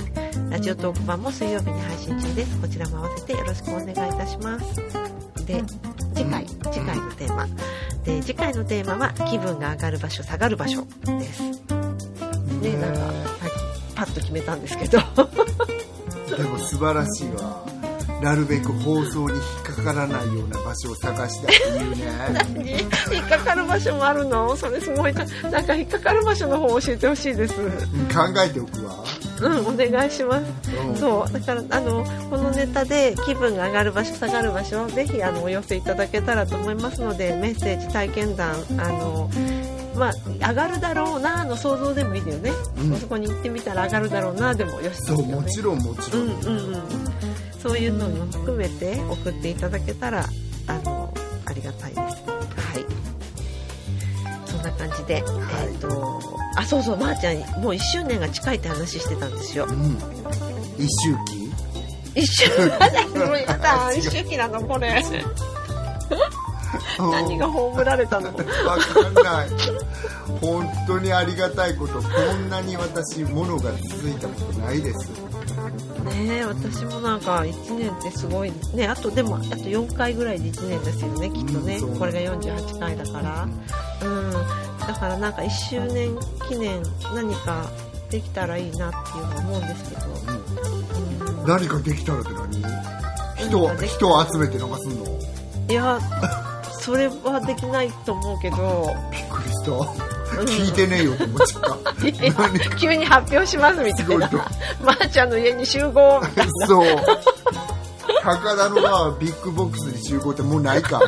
[0.49, 2.61] ラジオトーク版も水曜日に配信中です。
[2.61, 4.75] こちらも合わせてよろしくお願いいたします。
[5.45, 5.63] で、
[6.13, 7.47] 次回、次回のテーマ。
[8.03, 11.54] で、次回のテーマは、気分が上がる場所、下がる場所です。
[12.73, 13.13] ね、なんか、はい、
[13.95, 14.99] パッと決めたんですけど。
[16.37, 17.65] でも素晴らしいわ
[18.21, 24.55] なるべく放送に引っかからないような場所を探したっていうね 引っかかる場所もあるの？
[24.55, 25.25] それすごいな。
[25.51, 27.53] なんか引っかかる場所の方を教えてほしいです。
[27.59, 27.71] うん
[28.07, 29.03] 考えておくわ
[29.41, 30.45] うん、お願いします。
[30.87, 39.29] うんそう、だから、あの、このネタで気分が上がる場所、下がる場所、ぜひ、あの、お寄せいただけたらと思いますので、メッセージ、体験談、あの、
[39.95, 40.13] まあ、
[40.49, 42.51] 上がるだろうなの想像でもいいんだよね。
[42.77, 46.81] うんそこに行ってみたら上がるだろうなでもよしそよねうもちろんもちろん、うんうんうん、
[47.59, 50.25] そういうのも含めて送っていただけたら
[50.67, 51.13] あの
[51.45, 52.01] ありがたいです。
[52.01, 52.11] は
[52.79, 52.85] い。
[54.45, 56.19] そんな感じで、えっ、と
[56.55, 59.73] あそうそうまー、ちゃんもう1周年が近いって話してたんですよう。
[59.73, 59.97] ん
[60.77, 61.45] 一周期
[62.15, 62.85] 一周 やだ
[63.41, 65.03] やだ一周期なのこれ。
[66.99, 68.27] 何が葬られたの？
[68.27, 69.49] わかんない。
[70.41, 72.01] 本当にありがたいこと。
[72.01, 75.09] こんなに私ものが続いたことないです。
[76.05, 78.53] ねえ私もなんか1年ってすごい。
[78.73, 81.95] ねあとでもあと4回ぐらいで1年ですよねきっとね、う。
[81.95, 83.47] んこれが48回だから。
[84.03, 84.31] うん。
[84.31, 86.17] だからなんか1周年
[86.47, 87.69] 記念何か
[88.09, 90.07] できたらいいなっていうのは思うんですけど、
[91.39, 91.47] うん。
[91.47, 92.63] 何かできたらって何？
[93.37, 95.05] 人人を集めてなんかすんの？
[95.67, 95.99] いや
[96.85, 99.71] それはできないと思うけどびっくりした
[100.43, 102.75] 聞いてねえよと思っちゃった。
[102.77, 104.29] 急に発表しますみたいな。
[104.83, 106.67] まーちゃんの家に集合みたいな。
[106.67, 106.85] そう。
[108.21, 110.99] 高田馬場ビッグボックスに集合ってもうないか。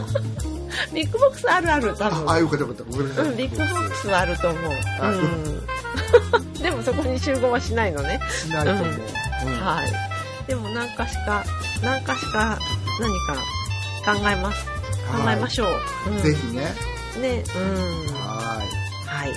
[0.94, 2.32] ビッグボックスあるある、多あ、分。
[2.32, 2.84] あよかったよかった。
[2.86, 3.26] ごめんなさい。
[3.26, 4.72] うん、ビッグボックスはあると思う。
[5.02, 6.54] あうん。
[6.64, 8.20] でもそこに集合はしないのね。
[8.32, 8.86] しないと思う。
[8.86, 10.48] うんはい。
[10.48, 11.44] でも何かしか、
[11.84, 12.58] 何かしか
[13.00, 14.77] 何か考えます。
[15.08, 16.12] 考えましょう。
[16.12, 16.62] うんぜひね。
[17.20, 18.16] ね、うん。
[18.16, 18.62] は
[19.06, 19.30] はい。
[19.30, 19.36] は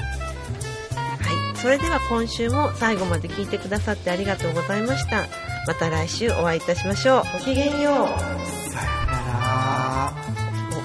[1.54, 1.56] い。
[1.56, 5.26] それでは今週も最後まで聞いてくださってありがとうございました。
[5.66, 7.22] また来週お会いいたしましょう。
[7.32, 8.06] ごきげんよう。
[8.06, 8.70] い。
[8.70, 10.14] さよな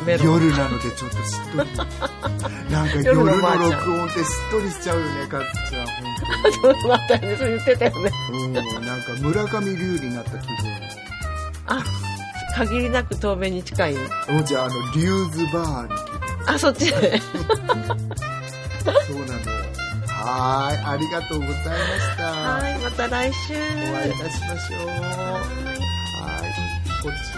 [0.07, 0.15] ら。
[0.23, 1.69] 夜なのでちょっとしっとり。
[2.71, 5.87] なんか夜の録音ってしっとりしちゃうよね、かつちゃん。
[5.87, 7.37] 本 そうなったよね。
[7.37, 8.11] そう言ってたよね。
[8.27, 8.45] 当に。
[8.45, 8.53] うん。
[8.53, 10.35] なんか村上龍になった気
[11.67, 11.83] あ、
[12.55, 13.93] 限りなく透明に近い。
[13.93, 14.35] 分。
[14.35, 15.93] もうじゃあ、あの、リューズバーに。
[16.47, 17.19] あ、そっちで。
[17.29, 17.33] そ
[18.91, 19.55] うなの。
[20.07, 20.77] はーい。
[20.85, 22.23] ありがとうございました。
[22.23, 23.53] はい、また来週。
[23.53, 24.87] お会いいたしましょう。
[24.87, 26.51] はいはい。
[27.03, 27.34] こっち